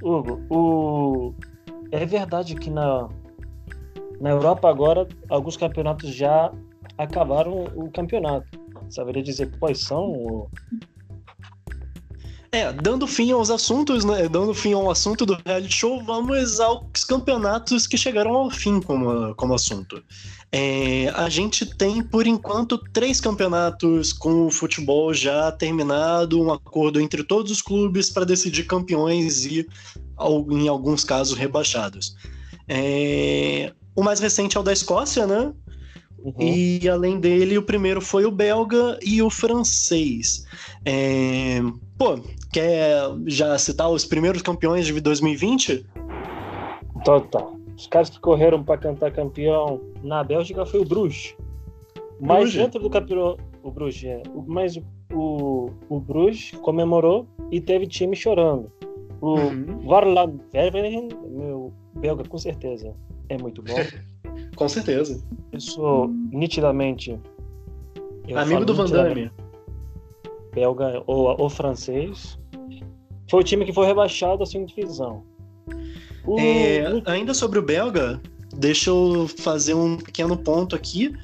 [0.02, 1.34] Hugo o...
[1.90, 3.08] é verdade que na,
[4.20, 6.52] na Europa agora alguns campeonatos já
[6.98, 8.53] acabaram o campeonato.
[8.90, 10.48] Saberia dizer quais são?
[12.54, 14.28] É, dando fim aos assuntos, né?
[14.28, 19.34] Dando fim ao assunto do reality show, vamos aos campeonatos que chegaram ao fim como,
[19.34, 20.00] como assunto.
[20.52, 27.00] É, a gente tem, por enquanto, três campeonatos com o futebol já terminado, um acordo
[27.00, 29.66] entre todos os clubes para decidir campeões e,
[30.52, 32.14] em alguns casos, rebaixados.
[32.68, 35.52] É, o mais recente é o da Escócia, né?
[36.24, 36.34] Uhum.
[36.38, 40.46] E além dele, o primeiro foi o belga e o francês.
[40.86, 41.60] É...
[41.98, 42.18] Pô,
[42.50, 45.86] quer já citar os primeiros campeões de 2020?
[47.04, 47.54] Total.
[47.76, 51.36] Os caras que correram para cantar campeão na Bélgica foi o Bruges.
[52.18, 52.54] Mas Bruges.
[52.54, 54.22] dentro do campeonato, o Bruges, é.
[54.46, 54.80] Mas
[55.12, 58.72] o, o Bruges comemorou e teve time chorando.
[59.20, 59.80] O uhum.
[59.86, 60.40] Varland
[61.28, 62.94] meu belga com certeza,
[63.28, 63.74] é muito bom.
[64.56, 65.22] Com certeza.
[65.52, 67.18] Eu sou nitidamente.
[68.26, 69.30] Eu Amigo do Van Damme.
[70.52, 72.38] Belga ou, ou francês.
[73.30, 75.24] Foi o time que foi rebaixado à segunda divisão.
[76.26, 76.38] O...
[76.38, 78.20] É, ainda sobre o belga,
[78.56, 81.14] deixa eu fazer um pequeno ponto aqui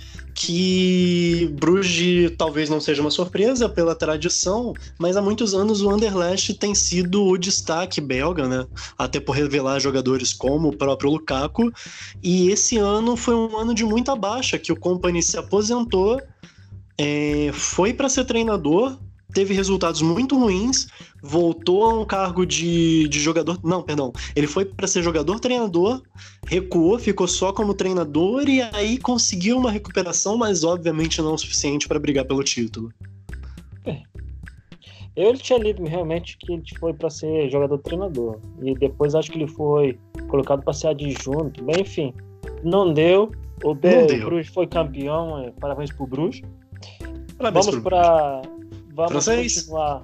[0.41, 6.55] que Bruges talvez não seja uma surpresa pela tradição, mas há muitos anos o Anderlecht
[6.55, 8.67] tem sido o destaque belga, né?
[8.97, 11.71] Até por revelar jogadores como o próprio Lukaku.
[12.23, 16.19] E esse ano foi um ano de muita baixa, que o Company se aposentou,
[16.97, 18.97] é, foi para ser treinador,
[19.33, 20.89] teve resultados muito ruins,
[21.23, 23.59] voltou a um cargo de, de jogador.
[23.63, 24.13] Não, perdão.
[24.35, 26.03] Ele foi para ser jogador-treinador,
[26.47, 31.89] recuou, ficou só como treinador e aí conseguiu uma recuperação, mas obviamente não o suficiente
[31.89, 32.93] para brigar pelo título.
[33.85, 34.03] É.
[35.17, 39.49] Eu tinha lido realmente que ele foi para ser jogador-treinador e depois acho que ele
[39.49, 41.63] foi colocado para ser adjunto.
[41.65, 42.15] Bem, enfim,
[42.63, 43.33] não deu.
[43.63, 46.43] O Bruges foi campeão, é, parabéns pro Bruges.
[47.37, 48.43] Parabéns Vamos para
[48.95, 49.63] Vamos francês.
[49.63, 50.03] continuar.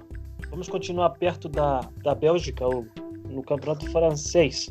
[0.51, 2.65] Vamos continuar perto da, da Bélgica,
[3.29, 4.69] no campeonato francês.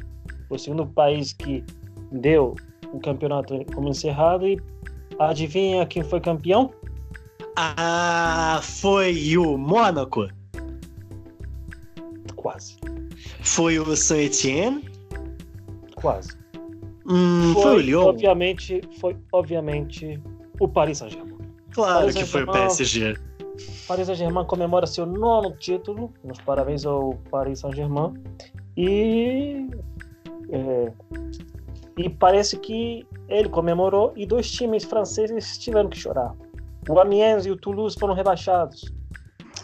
[0.49, 1.63] O segundo país que
[2.11, 2.55] deu
[2.91, 4.47] o campeonato como encerrado.
[4.47, 4.61] E
[5.19, 6.73] adivinha quem foi campeão?
[7.55, 10.27] Ah, foi o Mônaco.
[12.35, 12.77] Quase.
[13.41, 14.83] Foi o Saint-Étienne?
[15.95, 16.29] Quase.
[17.07, 18.05] Hum, foi, foi, o Lyon?
[18.05, 20.19] Obviamente, foi obviamente
[20.59, 21.37] o Paris Saint-Germain.
[21.71, 23.15] Claro Paris que foi o PSG.
[23.87, 26.13] Paris Saint-Germain comemora seu nono título.
[26.23, 28.13] Meus parabéns ao Paris Saint-Germain.
[28.77, 29.67] E,
[30.49, 30.91] é,
[31.97, 36.35] e parece que ele comemorou e dois times franceses tiveram que chorar.
[36.87, 38.93] O Amiens e o Toulouse foram rebaixados.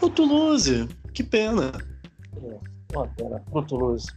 [0.01, 1.71] O Toulouse, que pena.
[2.43, 2.57] É,
[2.95, 4.07] uma pena pro Toulouse.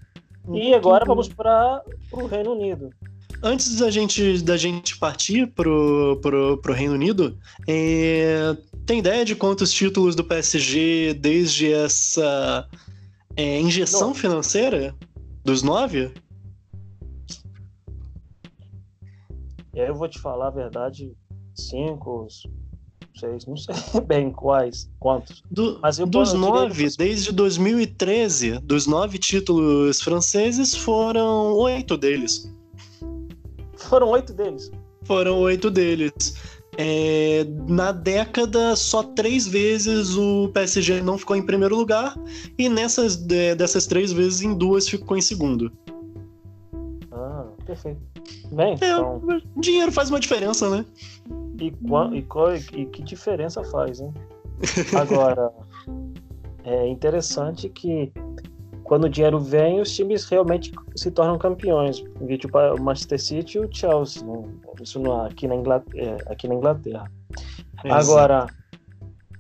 [0.53, 1.83] E agora vamos para
[2.13, 2.91] o Reino Unido.
[3.43, 7.37] Antes da gente, da gente partir pro, pro, pro Reino Unido,
[7.69, 12.69] é, tem ideia de quantos títulos do PSG desde essa
[13.37, 14.15] é, injeção Não.
[14.15, 14.95] financeira?
[15.45, 16.13] Dos nove?
[19.75, 21.13] E aí eu vou te falar a verdade,
[21.55, 22.29] cinco.
[23.19, 23.75] seis, não sei
[24.07, 25.43] bem quais, quantos.
[25.51, 32.53] Do, mas eu, dos nove, desde 2013, dos nove títulos franceses, foram oito deles.
[33.77, 34.71] Foram oito deles?
[35.05, 36.37] Foram oito deles.
[36.77, 42.17] É, na década, só três vezes o PSG não ficou em primeiro lugar,
[42.59, 45.73] e nessas dessas três vezes, em duas ficou em segundo.
[47.13, 48.01] Ah, perfeito.
[48.53, 49.23] Bem, é, então...
[49.57, 50.85] dinheiro faz uma diferença, né?
[51.61, 51.73] E,
[52.17, 54.13] e, e que diferença faz, hein?
[54.99, 55.53] Agora,
[56.65, 58.13] é interessante que
[58.85, 62.05] quando o dinheiro vem, os times realmente se tornam campeões.
[62.39, 64.23] Tipo o Manchester City e o Chelsea.
[64.81, 67.11] Isso não, aqui, na Inglaterra, é, aqui na Inglaterra.
[67.85, 68.47] Agora,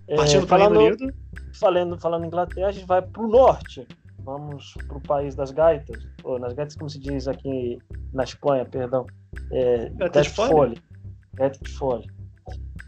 [0.08, 1.14] é, falando,
[1.52, 3.86] falando, falando Inglaterra, a gente vai para o norte.
[4.20, 6.02] Vamos para o país das gaitas.
[6.24, 7.78] Ou nas gaitas, como se diz aqui
[8.14, 9.06] na Espanha, perdão.
[9.52, 10.76] É, Gaita de Folha.
[11.34, 12.06] Gaita de Folha.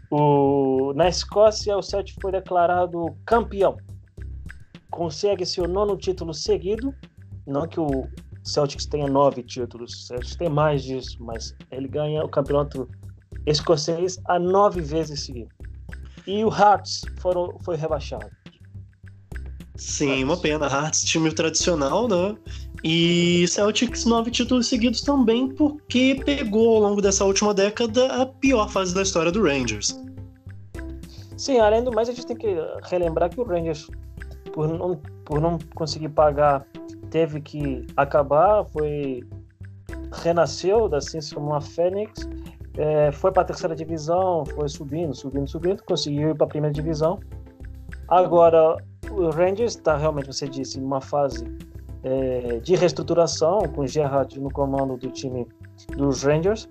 [0.09, 3.77] O, na Escócia, o Celtic foi declarado campeão
[4.91, 6.93] consegue seu nono título seguido.
[7.45, 8.07] Não que o
[8.43, 12.89] Celtics tenha nove títulos, o Celtics tem mais disso, mas ele ganha o campeonato
[13.45, 15.49] escocês a nove vezes seguido.
[16.25, 18.29] E o Hearts foram, foi rebaixado.
[19.75, 20.23] Sim, Hearts.
[20.23, 20.67] uma pena.
[20.67, 22.35] Hearts, time tradicional, né?
[22.83, 28.69] E Celtics nove títulos seguidos também, porque pegou ao longo dessa última década a pior
[28.69, 29.99] fase da história do Rangers.
[31.37, 33.87] Sim, além do mais, a gente tem que relembrar que o Rangers
[34.57, 36.65] por não, por não conseguir pagar,
[37.11, 39.23] teve que acabar, foi
[40.11, 42.27] renasceu da ciência como uma fênix,
[42.75, 46.73] é, foi para a terceira divisão, foi subindo, subindo, subindo, conseguiu ir para a primeira
[46.73, 47.19] divisão.
[48.07, 51.45] Agora, o Rangers está realmente, você disse, em uma fase
[52.01, 55.47] é, de reestruturação, com Gerrard no comando do time
[55.95, 56.67] dos Rangers.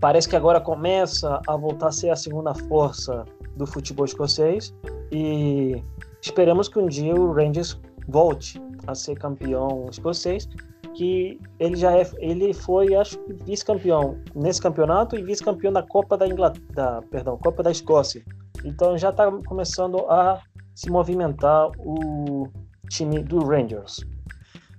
[0.00, 3.24] Parece que agora começa a voltar a ser a segunda força
[3.56, 4.74] do futebol escocês
[5.12, 5.80] e
[6.22, 10.48] Esperamos que um dia o Rangers volte a ser campeão escocês,
[10.94, 16.16] que ele já é, ele foi, acho que vice-campeão nesse campeonato e vice-campeão da Copa
[16.16, 18.22] da Inglaterra, perdão, Copa da Escócia.
[18.64, 20.40] Então já está começando a
[20.74, 22.48] se movimentar o
[22.88, 24.04] time do Rangers.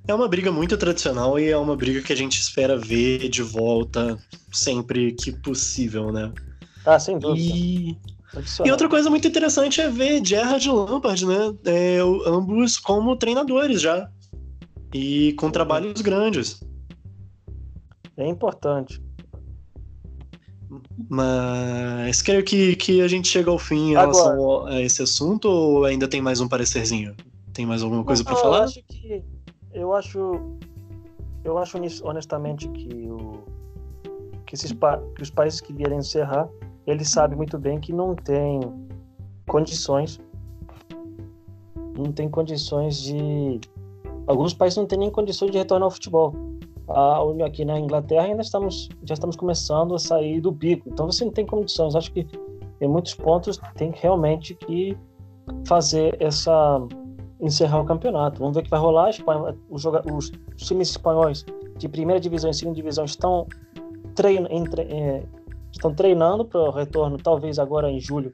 [0.07, 3.43] É uma briga muito tradicional e é uma briga que a gente espera ver de
[3.43, 4.17] volta
[4.53, 6.31] sempre que possível, né?
[6.85, 7.53] Ah, sem dúvida.
[7.53, 7.97] E
[8.65, 11.53] e outra coisa muito interessante é ver Gerrard e Lampard, né?
[11.65, 14.09] É, ambos como treinadores já.
[14.93, 16.63] E com trabalhos grandes.
[18.15, 19.01] É importante.
[21.09, 25.47] Mas creio que, que a gente chega ao fim em Agora, relação a esse assunto
[25.47, 27.15] ou ainda tem mais um parecerzinho?
[27.53, 28.57] Tem mais alguma coisa para falar?
[28.57, 29.23] Eu acho que
[29.73, 30.57] eu acho
[31.43, 33.43] eu acho honestamente que o
[34.45, 36.49] que, esses, que os países que vierem encerrar
[36.87, 38.61] ele sabe muito bem que não tem
[39.47, 40.19] condições,
[41.97, 43.59] não tem condições de.
[44.25, 46.33] Alguns países não têm nem condições de retornar ao futebol.
[47.45, 51.31] Aqui na Inglaterra ainda estamos, já estamos começando a sair do bico, então você não
[51.31, 51.95] tem condições.
[51.95, 52.25] Acho que
[52.79, 54.97] em muitos pontos tem realmente que
[55.65, 56.79] fazer essa
[57.41, 58.39] encerrar o campeonato.
[58.39, 59.09] Vamos ver o que vai rolar.
[59.69, 61.45] Os, os times espanhóis
[61.77, 63.45] de primeira divisão e segunda divisão estão
[64.23, 65.23] é,
[65.77, 68.31] estão treinando para o retorno, talvez agora em julho,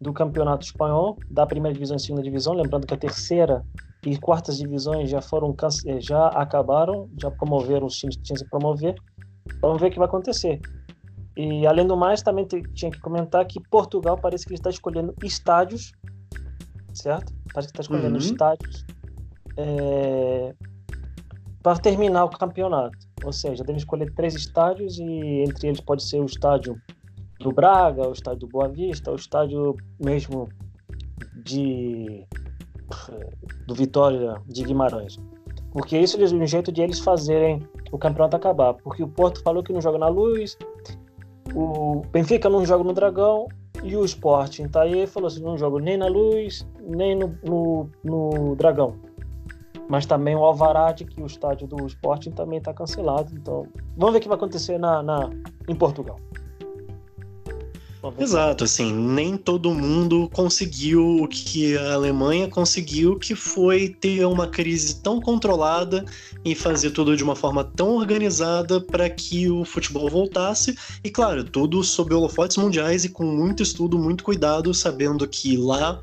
[0.00, 2.54] do Campeonato Espanhol, da primeira divisão e segunda divisão.
[2.54, 3.64] Lembrando que a terceira
[4.04, 5.54] e quartas divisões já foram
[5.86, 8.94] eh, já acabaram, já promoveram os times que tinham que promover.
[9.60, 10.60] Vamos ver o que vai acontecer.
[11.36, 15.92] E além do mais, também tinha que comentar que Portugal parece que está escolhendo estádios,
[16.94, 17.32] certo?
[17.52, 18.18] Parece que está escolhendo uhum.
[18.18, 18.84] estádios
[19.56, 20.54] é,
[21.62, 23.09] para terminar o campeonato.
[23.24, 26.80] Ou seja, deve escolher três estádios e entre eles pode ser o estádio
[27.38, 30.48] do Braga, o estádio do Boa Vista, o estádio mesmo
[31.44, 32.26] de
[33.66, 35.18] do Vitória de Guimarães.
[35.72, 37.62] Porque isso é um jeito de eles fazerem
[37.92, 38.74] o campeonato acabar.
[38.74, 40.58] Porque o Porto falou que não joga na luz,
[41.54, 43.46] o Benfica não joga no Dragão
[43.82, 47.90] e o Sporting tá aí falou assim: não joga nem na luz, nem no, no,
[48.02, 48.96] no Dragão
[49.90, 53.32] mas também o alvará de que o estádio do Sporting também está cancelado.
[53.34, 53.66] Então,
[53.96, 55.28] vamos ver o que vai acontecer na, na
[55.68, 56.16] em Portugal.
[58.18, 64.46] Exato, assim, nem todo mundo conseguiu o que a Alemanha conseguiu, que foi ter uma
[64.46, 66.02] crise tão controlada
[66.42, 70.74] e fazer tudo de uma forma tão organizada para que o futebol voltasse.
[71.04, 76.00] E claro, tudo sob holofotes mundiais e com muito estudo, muito cuidado, sabendo que lá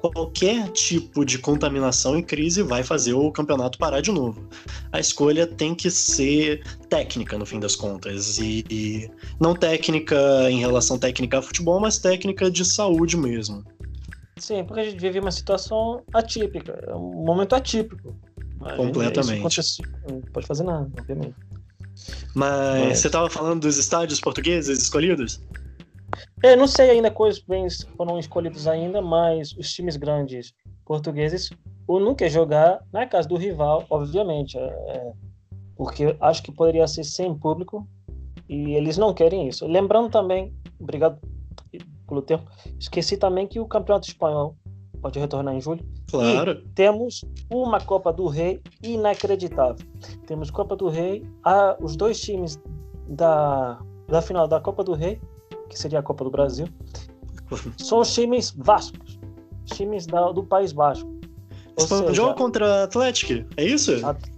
[0.00, 4.48] qualquer tipo de contaminação e crise vai fazer o campeonato parar de novo.
[4.92, 10.16] A escolha tem que ser técnica, no fim das contas, e, e não técnica
[10.50, 13.64] em relação técnica a futebol, mas técnica de saúde mesmo.
[14.36, 18.14] Sim, porque a gente vive uma situação atípica, é um momento atípico.
[18.76, 19.62] Completamente.
[19.62, 21.34] Gente, não pode fazer nada, obviamente.
[22.34, 22.98] Mas, Mas...
[22.98, 25.40] você estava falando dos estádios portugueses escolhidos?
[26.42, 30.54] É, não sei ainda quais bens foram escolhidos ainda, mas os times grandes
[30.84, 31.50] portugueses
[31.88, 35.12] o não quer jogar na casa do rival, obviamente, é, é,
[35.74, 37.88] porque acho que poderia ser sem público
[38.46, 39.66] e eles não querem isso.
[39.66, 41.18] Lembrando também, obrigado
[42.06, 42.44] pelo tempo,
[42.78, 44.54] esqueci também que o Campeonato Espanhol
[45.00, 45.84] pode retornar em julho.
[46.10, 46.52] Claro.
[46.52, 49.86] E temos uma Copa do Rei inacreditável.
[50.26, 52.60] Temos Copa do Rei, a, os dois times
[53.08, 53.78] da,
[54.08, 55.18] da final da Copa do Rei
[55.68, 56.66] que seria a Copa do Brasil,
[57.76, 59.18] são os times vascos,
[59.64, 61.08] times da, do País Basco.
[61.76, 63.92] Espanhol contra Atlético, é isso?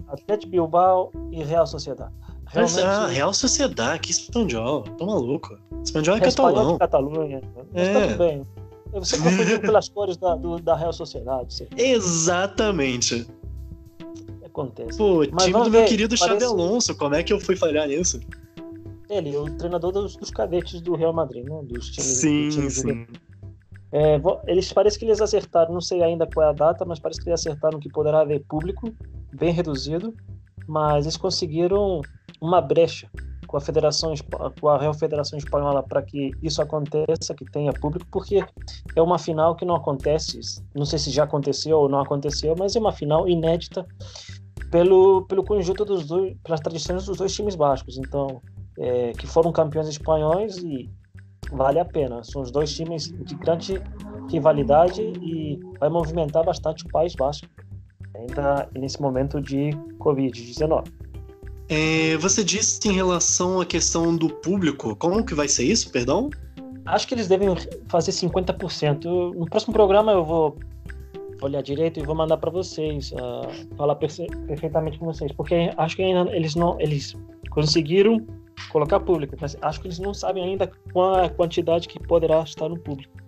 [0.07, 2.13] Atlético Bilbao e Real Sociedade.
[2.45, 5.57] Realmente, ah, Real Sociedade, que espanhol, tô maluco.
[5.83, 6.73] Espanhol é, é catalão.
[6.73, 7.41] de Catalunha,
[7.73, 8.07] mas tá é.
[8.07, 8.47] tudo bem.
[8.93, 11.53] Você confundiu pelas cores da, do, da Real Sociedade.
[11.53, 11.67] Você...
[11.77, 13.25] Exatamente.
[14.45, 14.97] Acontece.
[14.97, 16.39] Pô, mas time do meu querido parece...
[16.39, 18.19] Xabi Alonso, como é que eu fui falhar nisso?
[19.11, 21.61] Ele, o treinador dos, dos cadetes do Real Madrid, né?
[21.65, 23.07] Dos times, sim, do sim.
[23.91, 27.19] É, eles parece que eles acertaram, não sei ainda qual é a data, mas parece
[27.19, 28.93] que eles acertaram que poderá haver público
[29.33, 30.15] bem reduzido,
[30.65, 31.99] mas eles conseguiram
[32.39, 33.09] uma brecha
[33.47, 34.13] com a Federação
[34.61, 38.45] com a Real Federação Espanhola para que isso aconteça, que tenha público, porque
[38.95, 40.39] é uma final que não acontece,
[40.73, 43.85] não sei se já aconteceu ou não aconteceu, mas é uma final inédita
[44.71, 47.97] pelo pelo conjunto dos dois, pelas tradições dos dois times bascos.
[47.97, 48.41] Então,
[48.77, 50.89] é, que foram campeões espanhóis e
[51.51, 52.23] vale a pena.
[52.23, 53.81] São os dois times de grande
[54.29, 57.47] rivalidade e vai movimentar bastante o País Basco,
[58.15, 60.87] ainda nesse momento de Covid-19.
[61.69, 66.29] É, você disse em relação à questão do público, como que vai ser isso, perdão?
[66.85, 67.47] Acho que eles devem
[67.87, 69.33] fazer 50%.
[69.35, 70.57] No próximo programa eu vou
[71.41, 76.03] olhar direito e vou mandar para vocês, uh, falar perfeitamente com vocês, porque acho que
[76.03, 77.15] ainda eles não eles
[77.49, 78.25] conseguiram
[78.71, 82.69] colocar público, mas acho que eles não sabem ainda qual a quantidade que poderá estar
[82.69, 83.21] no público.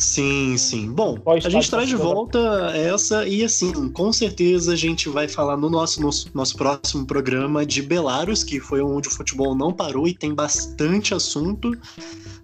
[0.00, 0.90] Sim, sim.
[0.90, 2.38] Bom, a gente traz de volta
[2.74, 7.66] essa e assim, com certeza a gente vai falar no nosso, nosso, nosso próximo programa
[7.66, 11.78] de Belarus, que foi onde o futebol não parou e tem bastante assunto.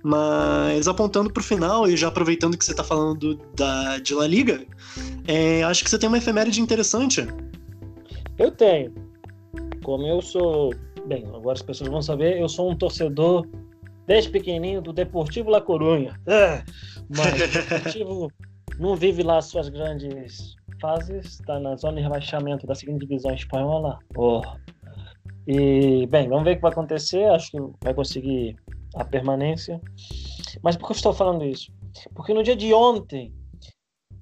[0.05, 4.26] Mas apontando para o final e já aproveitando que você está falando da, de La
[4.26, 4.62] Liga,
[5.26, 7.26] é, acho que você tem uma efeméride interessante.
[8.38, 8.92] Eu tenho.
[9.82, 10.74] Como eu sou
[11.07, 13.47] Bem, agora as pessoas vão saber, eu sou um torcedor
[14.07, 16.19] desde pequenininho do Deportivo La Corunha.
[16.27, 16.65] É,
[17.09, 18.33] mas o Deportivo
[18.79, 23.99] não vive lá suas grandes fases, está na zona de rebaixamento da segunda divisão espanhola.
[24.17, 24.43] Oh.
[25.47, 27.25] E, bem, vamos ver o que vai acontecer.
[27.27, 28.57] Acho que vai conseguir
[28.97, 29.81] a permanência.
[30.63, 31.73] Mas por que eu estou falando isso?
[32.15, 33.33] Porque no dia de ontem,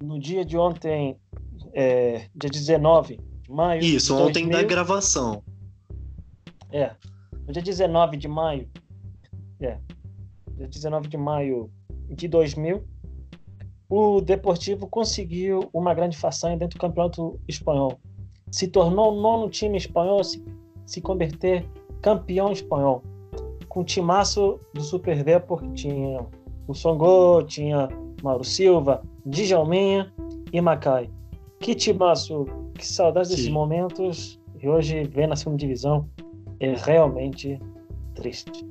[0.03, 1.17] no dia de ontem,
[1.73, 3.83] é, dia 19 de maio.
[3.83, 5.43] Isso, ontem 2000, da gravação.
[6.75, 6.91] É.
[7.47, 8.69] No dia 19 de maio.
[9.61, 9.77] É.
[10.57, 11.71] Dia 19 de maio
[12.09, 12.83] de 2000,
[13.89, 17.97] o Deportivo conseguiu uma grande façanha dentro do campeonato espanhol.
[18.51, 20.43] Se tornou o nono time espanhol se,
[20.85, 21.65] se converter
[22.01, 23.01] campeão espanhol.
[23.69, 26.25] Com o timaço do Super Depor, tinha
[26.67, 27.87] o Songo, tinha
[28.21, 30.13] Mauro Silva, Djalminha
[30.51, 31.09] e Macai.
[31.61, 34.41] Que timaço, que saudades desses momentos.
[34.61, 36.09] E hoje vem na segunda divisão
[36.65, 37.59] é realmente
[38.15, 38.65] triste.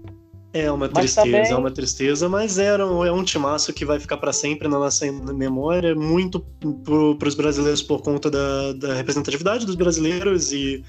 [0.52, 1.50] É uma tristeza, também...
[1.50, 4.78] é uma tristeza, mas era um, é um timaço que vai ficar para sempre na
[4.78, 6.38] nossa memória, muito
[7.18, 10.84] para os brasileiros por conta da, da, representatividade dos brasileiros e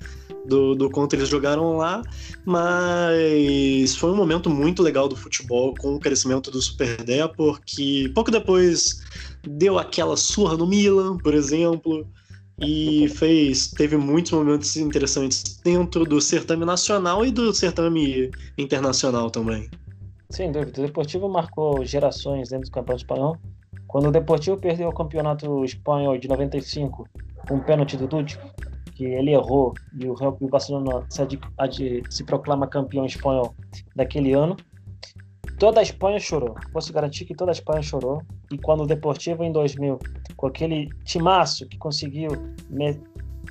[0.46, 2.04] do, do quanto eles jogaram lá,
[2.46, 8.12] mas foi um momento muito legal do futebol com o crescimento do Super Dé, porque
[8.14, 9.02] pouco depois
[9.48, 12.08] deu aquela surra no Milan, por exemplo,
[12.60, 19.70] e fez teve muitos momentos interessantes dentro do certame nacional e do certame internacional também.
[20.30, 23.38] Sem dúvida, o Deportivo marcou gerações dentro do campeonato espanhol.
[23.88, 27.08] Quando o Deportivo perdeu o campeonato espanhol de 95
[27.48, 28.40] com um pênalti do Dude,
[28.96, 33.54] que ele errou e o, o Barcelona se, se proclama campeão espanhol
[33.96, 34.58] daquele ano,
[35.58, 36.56] Toda a Espanha chorou.
[36.74, 38.22] Posso garantir que toda a Espanha chorou.
[38.52, 40.00] E quando o Deportivo em 2000,
[40.36, 42.30] com aquele timaço que conseguiu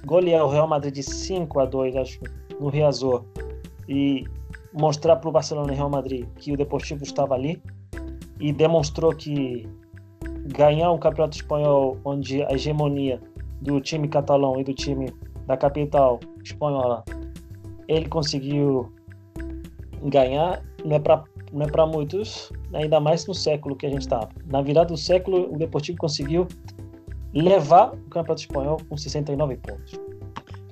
[0.05, 2.20] golear o Real Madrid de 5 a 2, acho,
[2.61, 3.24] no Riazor,
[3.88, 4.24] e
[4.72, 7.62] mostrar para o Barcelona e Real Madrid que o Deportivo estava ali
[8.40, 9.68] e demonstrou que
[10.57, 13.20] ganhar um campeonato espanhol onde a hegemonia
[13.61, 15.12] do time catalão e do time
[15.47, 17.05] da capital espanhola
[17.88, 18.92] ele conseguiu
[20.03, 21.24] ganhar não é para
[21.55, 24.96] não é para muitos ainda mais no século que a gente está na virada do
[24.96, 26.46] século o Deportivo conseguiu
[27.32, 29.92] levar o campeonato espanhol com 69 pontos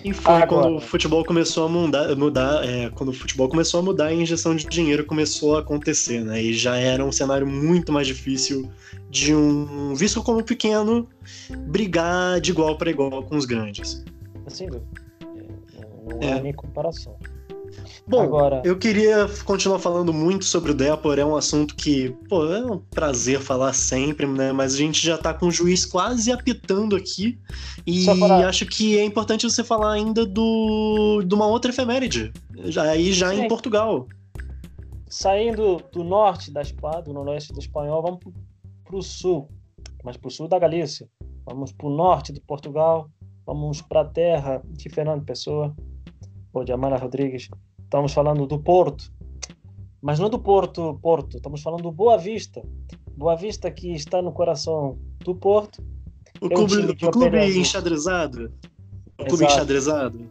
[0.05, 0.47] e foi Agora.
[0.47, 4.13] quando o futebol começou a mudar, mudar é, quando o futebol começou a mudar a
[4.13, 6.43] injeção de dinheiro começou a acontecer, né?
[6.43, 8.69] E já era um cenário muito mais difícil
[9.09, 11.09] de um visto como pequeno
[11.69, 14.05] brigar de igual para igual com os grandes.
[14.49, 14.89] Sem dúvida.
[16.05, 16.43] Não é, é.
[16.43, 17.17] nem comparação.
[18.07, 18.63] Bom, Agora...
[18.65, 22.79] eu queria continuar falando muito sobre o Depor, é um assunto que, pô, é um
[22.79, 24.53] prazer falar sempre, né?
[24.53, 27.39] Mas a gente já tá com o juiz quase apitando aqui.
[27.87, 28.49] E para...
[28.49, 32.33] acho que é importante você falar ainda do de uma outra efeméride,
[32.77, 33.43] aí já Sim.
[33.43, 34.07] em Portugal.
[35.09, 38.21] Saindo do norte da Espanha, do noroeste do espanhol, vamos
[38.85, 39.49] para o sul,
[40.03, 41.07] mas para o sul da Galícia.
[41.45, 43.09] Vamos para o norte de Portugal,
[43.45, 45.75] vamos para a terra de Fernando Pessoa,
[46.53, 47.49] ou de Amara Rodrigues,
[47.93, 49.13] Estamos falando do Porto,
[50.01, 51.37] mas não do Porto, Porto.
[51.37, 52.63] Estamos falando do Boa Vista.
[53.15, 55.85] Boa Vista que está no coração do Porto.
[56.41, 58.51] O é clube, um o clube enxadrezado.
[59.21, 59.53] O clube Exato.
[59.53, 60.31] enxadrezado.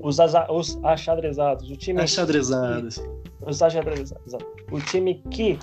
[0.00, 0.16] Os,
[0.50, 1.70] os achadrezados.
[1.70, 3.00] O time achadrezados.
[3.46, 4.34] Os achadrezados.
[4.72, 5.60] O time que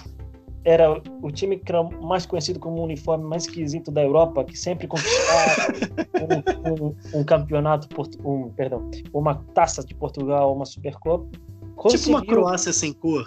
[0.63, 4.57] era o time que era mais conhecido como o uniforme mais esquisito da Europa, que
[4.57, 5.73] sempre conquistava
[6.69, 7.87] um, um, um, campeonato,
[8.23, 11.27] um, perdão, uma taça de Portugal, uma Supercopa.
[11.75, 12.05] Conseguiu...
[12.05, 13.25] Tipo uma Croácia sem cor.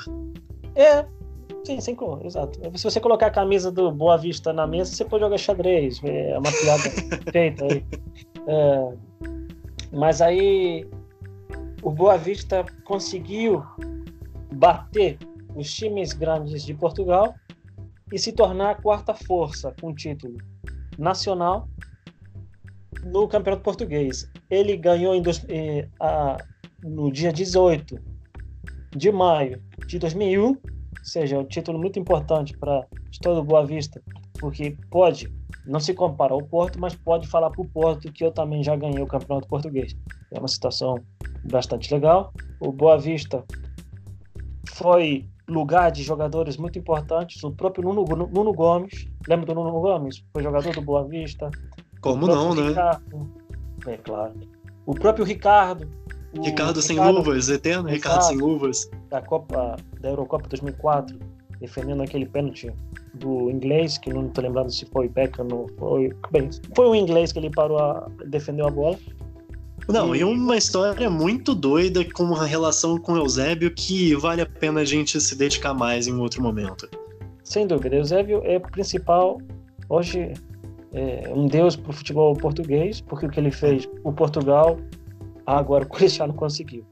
[0.75, 1.07] É,
[1.65, 2.61] sim, sem cor, exato.
[2.77, 6.39] Se você colocar a camisa do Boa Vista na mesa, você pode jogar xadrez, é
[6.39, 7.85] uma piada feita aí.
[8.47, 8.93] É,
[9.91, 10.87] mas aí
[11.83, 13.63] o Boa Vista conseguiu
[14.53, 15.19] bater
[15.55, 17.35] os times grandes de Portugal
[18.13, 20.37] e se tornar a quarta força com título
[20.99, 21.69] nacional
[23.05, 24.31] no Campeonato Português.
[24.51, 26.37] Ele ganhou em eh, a,
[26.83, 27.99] no dia 18
[28.95, 30.59] de maio de 2001, ou
[31.03, 32.87] seja, um título muito importante para
[33.21, 34.03] todo o Boa Vista,
[34.39, 35.33] porque pode,
[35.67, 38.77] não se compara ao Porto, mas pode falar para o Porto que eu também já
[38.77, 39.97] ganhei o Campeonato Português.
[40.31, 40.97] É uma situação
[41.51, 42.33] bastante legal.
[42.61, 43.45] O Boa Vista
[44.75, 47.43] foi lugar de jogadores muito importantes.
[47.45, 50.25] O próprio Nuno, Nuno Gomes, lembra do Nuno Gomes?
[50.33, 51.51] Foi jogador do Boa Vista.
[52.01, 52.69] Como não, né?
[52.69, 53.31] Ricardo,
[53.87, 54.35] é claro.
[54.87, 55.89] O próprio Ricardo.
[56.37, 58.91] O Ricardo sem luvas, eterno Ricardo sem luvas.
[59.11, 61.19] Da Copa, da Eurocopa 2004,
[61.61, 62.73] defendendo aquele pênalti
[63.15, 66.13] do inglês, que não estou lembrando se foi Beckham ou foi.
[66.31, 68.99] Bem, foi o inglês que ele parou a defendeu a bola.
[69.89, 74.81] Não, e uma história muito doida com uma relação com Eusébio que vale a pena
[74.81, 76.89] a gente se dedicar mais em outro momento.
[77.43, 79.39] Sem dúvida, Eusébio é o principal,
[79.89, 80.33] hoje,
[80.93, 84.79] é um deus para o futebol português, porque o que ele fez o Portugal,
[85.47, 86.85] agora o Cristiano conseguiu.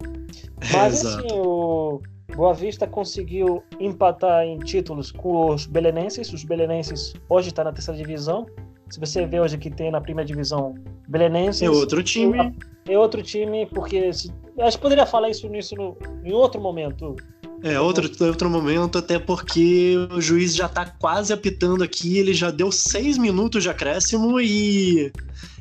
[0.72, 2.00] Mas assim, o
[2.34, 7.74] Boa Vista conseguiu empatar em títulos com os belenenses, os belenenses hoje estão tá na
[7.74, 8.46] terceira divisão,
[8.90, 10.74] se você vê hoje que tem na primeira divisão
[11.10, 11.62] Belenenses.
[11.62, 12.54] É outro time.
[12.90, 14.12] É outro time, porque.
[14.12, 17.14] Se, acho que poderia falar isso nisso no, em outro momento.
[17.62, 22.50] É, outro, outro momento, até porque o juiz já tá quase apitando aqui, ele já
[22.50, 25.12] deu seis minutos de acréscimo e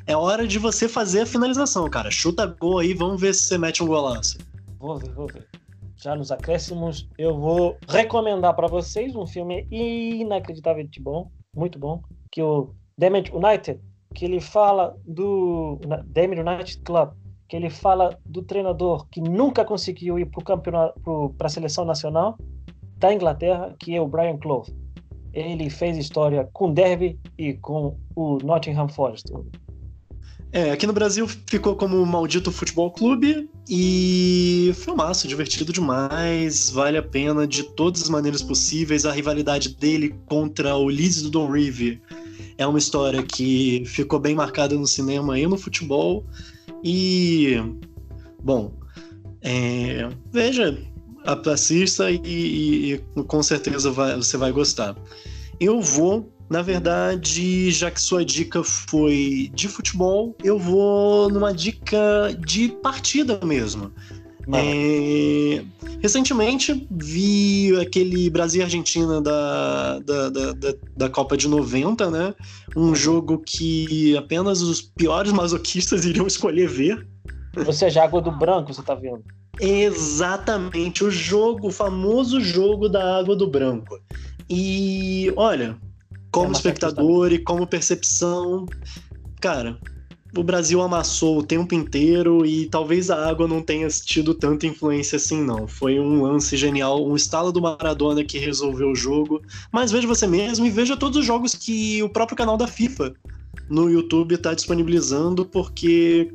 [0.07, 2.09] é hora de você fazer a finalização, cara.
[2.09, 4.39] Chuta gol aí, vamos ver se você mete um golaço.
[4.80, 5.45] Vou ver, vou ver.
[5.97, 12.01] Já nos acréscimos, eu vou recomendar para vocês um filme inacreditavelmente bom, muito bom,
[12.32, 13.80] que o Damage United,
[14.14, 17.12] que ele fala do Damage United Club,
[17.47, 21.86] que ele fala do treinador que nunca conseguiu ir para o campeonato, para a seleção
[21.86, 22.38] nacional
[22.97, 24.66] da Inglaterra, que é o Brian Clough.
[25.34, 29.32] Ele fez história com Derby e com o Nottingham Forest.
[30.51, 37.03] É, aqui no Brasil ficou como Maldito Futebol Clube e filmaço, divertido demais, vale a
[37.03, 39.05] pena de todas as maneiras possíveis.
[39.05, 42.01] A rivalidade dele contra o Leeds do Don Revie
[42.60, 46.26] é uma história que ficou bem marcada no cinema e no futebol.
[46.84, 47.55] E,
[48.43, 48.74] bom,
[49.41, 50.78] é, veja,
[51.26, 54.93] assista e, e, e com certeza vai, você vai gostar.
[55.57, 62.38] Eu vou, na verdade, já que sua dica foi de futebol, eu vou numa dica
[62.45, 63.89] de partida mesmo.
[64.54, 65.64] É,
[66.02, 72.34] recentemente vi aquele Brasil e Argentina da, da, da, da, Copa de 90, né?
[72.76, 77.08] Um jogo que apenas os piores masoquistas iriam escolher ver.
[77.66, 79.24] Ou seja, água do branco, você tá vendo?
[79.60, 84.00] Exatamente, o jogo, o famoso jogo da água do branco.
[84.50, 85.78] E olha,
[86.32, 88.66] como é espectador e como percepção,
[89.41, 89.78] cara,
[90.36, 95.15] o Brasil amassou o tempo inteiro e talvez a água não tenha tido tanta influência
[95.15, 95.67] assim, não.
[95.67, 99.41] Foi um lance genial, um estalo do Maradona que resolveu o jogo.
[99.71, 103.13] Mas veja você mesmo e veja todos os jogos que o próprio canal da FIFA
[103.69, 106.32] no YouTube está disponibilizando, porque,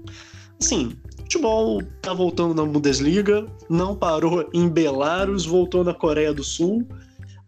[0.61, 6.87] assim, futebol tá voltando na Bundesliga, não parou em Belarus, voltou na Coreia do Sul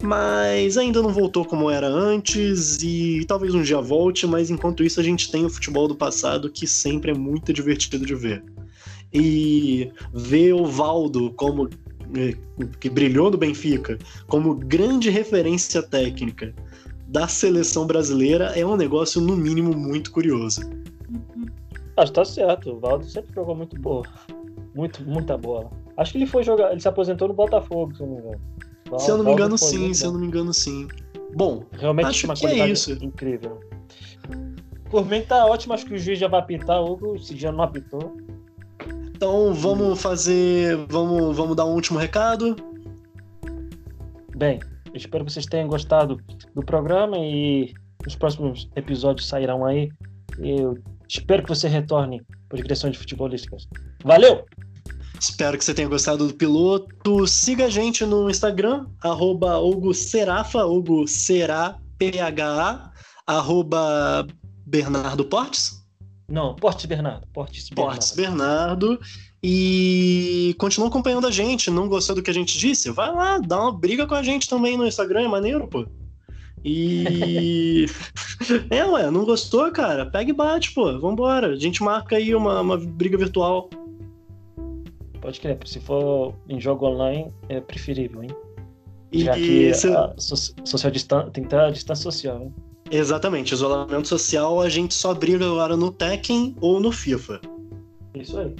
[0.01, 4.99] mas ainda não voltou como era antes e talvez um dia volte, mas enquanto isso
[4.99, 8.43] a gente tem o futebol do passado que sempre é muito divertido de ver.
[9.11, 11.69] E ver o Valdo como
[12.15, 12.35] é,
[12.79, 16.53] que brilhou no Benfica como grande referência técnica
[17.07, 20.61] da seleção brasileira é um negócio no mínimo muito curioso.
[21.95, 24.05] Acho que tá certo, o Valdo sempre jogou muito boa.
[24.75, 25.71] Muito, muita bola.
[25.95, 28.41] Acho que ele foi jogar, ele se aposentou no Botafogo, se não me engano
[28.97, 29.93] se eu não me engano, sim.
[29.93, 30.87] Se eu não me engano, sim.
[31.35, 32.93] Bom, realmente acho uma que é isso.
[33.03, 33.59] incrível.
[34.89, 37.63] Por mim tá ótimo, acho que o juiz já vai apitar, Hugo, se já não
[37.63, 38.15] apitou.
[39.07, 40.77] Então vamos fazer.
[40.89, 42.55] Vamos, vamos dar um último recado.
[44.35, 44.59] Bem,
[44.93, 46.21] espero que vocês tenham gostado
[46.53, 47.73] do programa e
[48.05, 49.89] os próximos episódios sairão aí.
[50.37, 50.77] Eu
[51.09, 53.67] espero que você retorne para direções de futebolísticas.
[54.03, 54.45] Valeu!
[55.19, 57.25] Espero que você tenha gostado do piloto.
[57.27, 62.91] Siga a gente no Instagram, arroba Hugo Serafa, Hugo Será, P-H-A,
[63.25, 64.27] arroba
[64.65, 65.83] Bernardo Portes.
[66.29, 67.25] Não, Portes Bernardo.
[67.33, 67.91] Portes Bernardo.
[67.91, 68.99] Portes Bernardo.
[69.41, 71.71] E continua acompanhando a gente.
[71.71, 72.91] Não gostou do que a gente disse?
[72.91, 75.85] Vai lá, dá uma briga com a gente também no Instagram, é maneiro, pô.
[76.65, 77.85] E.
[78.69, 80.05] é, ué, não gostou, cara?
[80.05, 80.99] Pega e bate, pô.
[80.99, 81.53] Vambora.
[81.53, 83.69] A gente marca aí uma, uma briga virtual.
[85.27, 88.29] Pode crer, se for em jogo online, é preferível, hein?
[89.11, 92.55] Já que a social distância tem que ter a distância social, hein?
[92.89, 97.41] Exatamente, isolamento social a gente só briga agora no Tekken ou no FIFA.
[98.15, 98.55] Isso aí.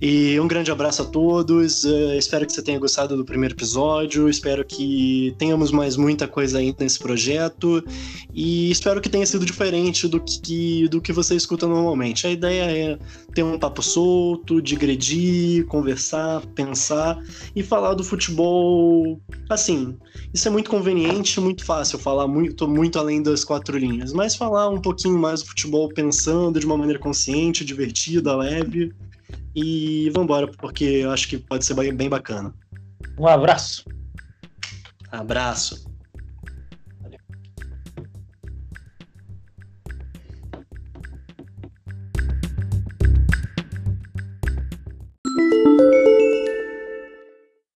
[0.00, 1.84] E um grande abraço a todos.
[1.84, 4.30] Uh, espero que você tenha gostado do primeiro episódio.
[4.30, 7.84] Espero que tenhamos mais muita coisa ainda nesse projeto.
[8.32, 12.26] E espero que tenha sido diferente do que, do que você escuta normalmente.
[12.26, 12.98] A ideia é
[13.34, 17.22] ter um papo solto, digredir, conversar, pensar
[17.54, 19.20] e falar do futebol.
[19.50, 19.98] Assim,
[20.32, 24.70] isso é muito conveniente, muito fácil falar muito, muito além das quatro linhas, mas falar
[24.70, 28.94] um pouquinho mais do futebol pensando de uma maneira consciente, divertida, leve.
[29.54, 32.54] E vambora, porque eu acho que pode ser bem bacana.
[33.18, 33.84] Um abraço.
[35.10, 35.89] Abraço.